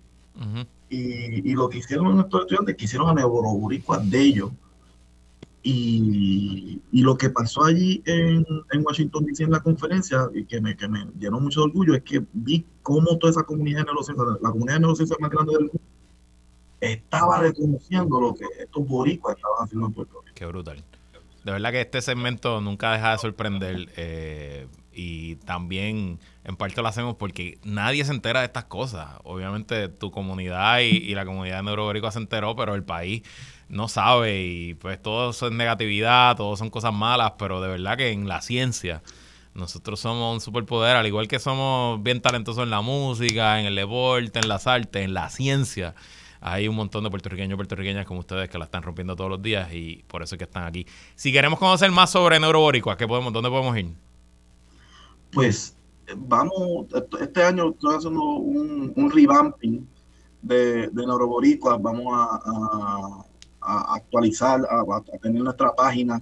[0.89, 4.51] Y, y lo que hicieron nuestros estudiantes, que hicieron a Neuroboricua de ellos.
[5.63, 10.77] Y, lo que pasó allí en, en Washington DC en la conferencia, y que me,
[10.77, 14.25] que me llenó mucho de orgullo, es que vi cómo toda esa comunidad de neurociencia,
[14.41, 15.81] la comunidad de neurociencia más grande del mundo,
[16.81, 20.35] estaba reconociendo lo que estos boricuas estaban haciendo en Puerto Rico.
[20.35, 20.83] Qué brutal.
[21.45, 26.89] De verdad que este segmento nunca deja de sorprender eh, y también en parte lo
[26.89, 29.09] hacemos porque nadie se entera de estas cosas.
[29.25, 33.23] Obviamente tu comunidad y, y la comunidad de Neuroboricua se enteró, pero el país
[33.71, 37.97] no sabe y pues todo eso es negatividad, todo son cosas malas, pero de verdad
[37.97, 39.03] que en la ciencia
[39.55, 43.75] nosotros somos un superpoder, al igual que somos bien talentosos en la música, en el
[43.77, 45.95] deporte, en las artes, en la ciencia.
[46.43, 49.43] Hay un montón de puertorriqueños y puertorriqueñas como ustedes que la están rompiendo todos los
[49.43, 50.87] días y por eso es que están aquí.
[51.15, 53.95] Si queremos conocer más sobre Neuroboricua, ¿qué podemos, ¿dónde podemos ir?
[55.33, 55.77] Pues
[56.17, 59.87] vamos, est- este año estoy haciendo un, un revamping
[60.43, 63.25] de, de Neuroboricua, vamos a, a-
[63.61, 66.21] a actualizar, a, a tener nuestra página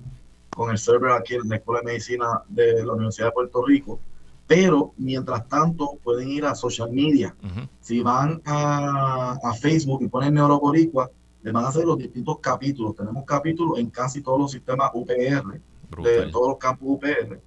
[0.50, 4.00] con el server aquí en la Escuela de Medicina de la Universidad de Puerto Rico,
[4.46, 7.34] pero mientras tanto pueden ir a social media.
[7.80, 11.10] Si van a, a Facebook y ponen Neuroboricua,
[11.42, 12.96] les van a hacer los distintos capítulos.
[12.96, 15.60] Tenemos capítulos en casi todos los sistemas UPR,
[16.02, 17.40] de todos los campus UPR.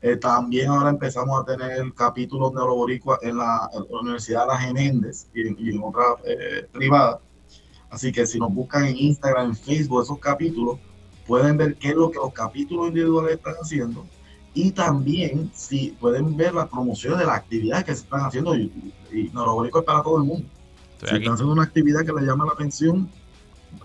[0.00, 4.60] Eh, también ahora empezamos a tener capítulos neuroboricua en la, en la Universidad de las
[4.60, 7.18] Geméndez y, en- y en otras eh, privadas.
[7.90, 10.78] Así que si nos buscan en Instagram, en Facebook, esos capítulos,
[11.26, 14.06] pueden ver qué es lo que los capítulos individuales están haciendo.
[14.54, 18.56] Y también si pueden ver las promociones de las actividades que se están haciendo.
[18.56, 18.72] Y,
[19.12, 20.46] y Neuroboricua es para todo el mundo.
[20.94, 21.24] Estoy si aquí.
[21.24, 23.08] están haciendo una actividad que les llama la atención,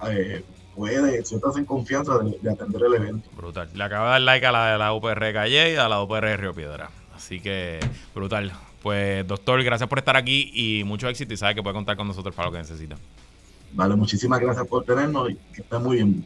[0.09, 0.43] eh,
[0.75, 3.29] puede, siéntanse en confianza de, de atender el evento.
[3.37, 3.69] Brutal.
[3.73, 6.39] Le acabo de dar like a la de la UPR Calle y a la UPR
[6.39, 6.89] Río Piedra.
[7.15, 7.79] Así que,
[8.15, 8.51] brutal.
[8.81, 12.07] Pues, doctor, gracias por estar aquí y mucho éxito y sabe que puede contar con
[12.07, 12.97] nosotros para lo que necesita.
[13.73, 16.23] Vale, muchísimas gracias por tenernos y que estén muy bien.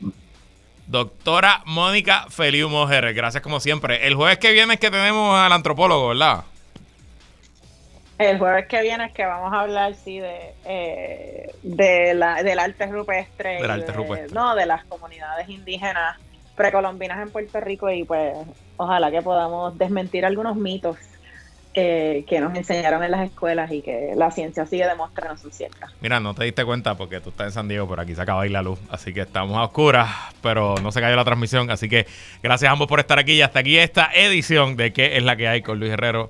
[0.86, 4.08] Doctora Mónica Feliu Mojer, gracias como siempre.
[4.08, 6.44] El jueves que viene es que tenemos al antropólogo, ¿verdad?
[8.18, 12.58] El jueves que viene es que vamos a hablar, sí, de, eh, de la, del
[12.58, 13.62] arte rupestre.
[13.62, 14.34] Del arte de- rupestre.
[14.34, 16.18] No, de las comunidades indígenas
[16.56, 18.36] precolombinas en Puerto Rico y pues
[18.78, 20.98] ojalá que podamos desmentir algunos mitos
[21.78, 25.92] que nos enseñaron en las escuelas y que la ciencia sigue demostrando son ciertas.
[26.02, 28.42] Mira, no te diste cuenta porque tú estás en San Diego, pero aquí se acaba
[28.42, 28.80] de ir la luz.
[28.90, 30.10] Así que estamos a oscuras,
[30.42, 31.70] pero no se cayó la transmisión.
[31.70, 32.08] Así que
[32.42, 33.34] gracias a ambos por estar aquí.
[33.34, 36.30] Y hasta aquí esta edición de ¿Qué es la que hay con Luis Herrero?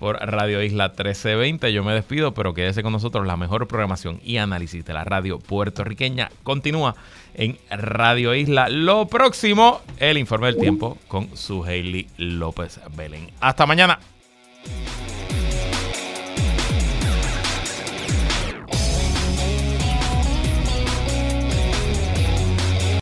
[0.00, 1.72] por Radio Isla 1320.
[1.74, 3.26] Yo me despido, pero quédese con nosotros.
[3.26, 6.96] La mejor programación y análisis de la radio puertorriqueña continúa
[7.34, 8.70] en Radio Isla.
[8.70, 13.30] Lo próximo, el informe del tiempo con su Hailey López Belén.
[13.40, 14.00] Hasta mañana.
[14.62, 15.09] Thank you.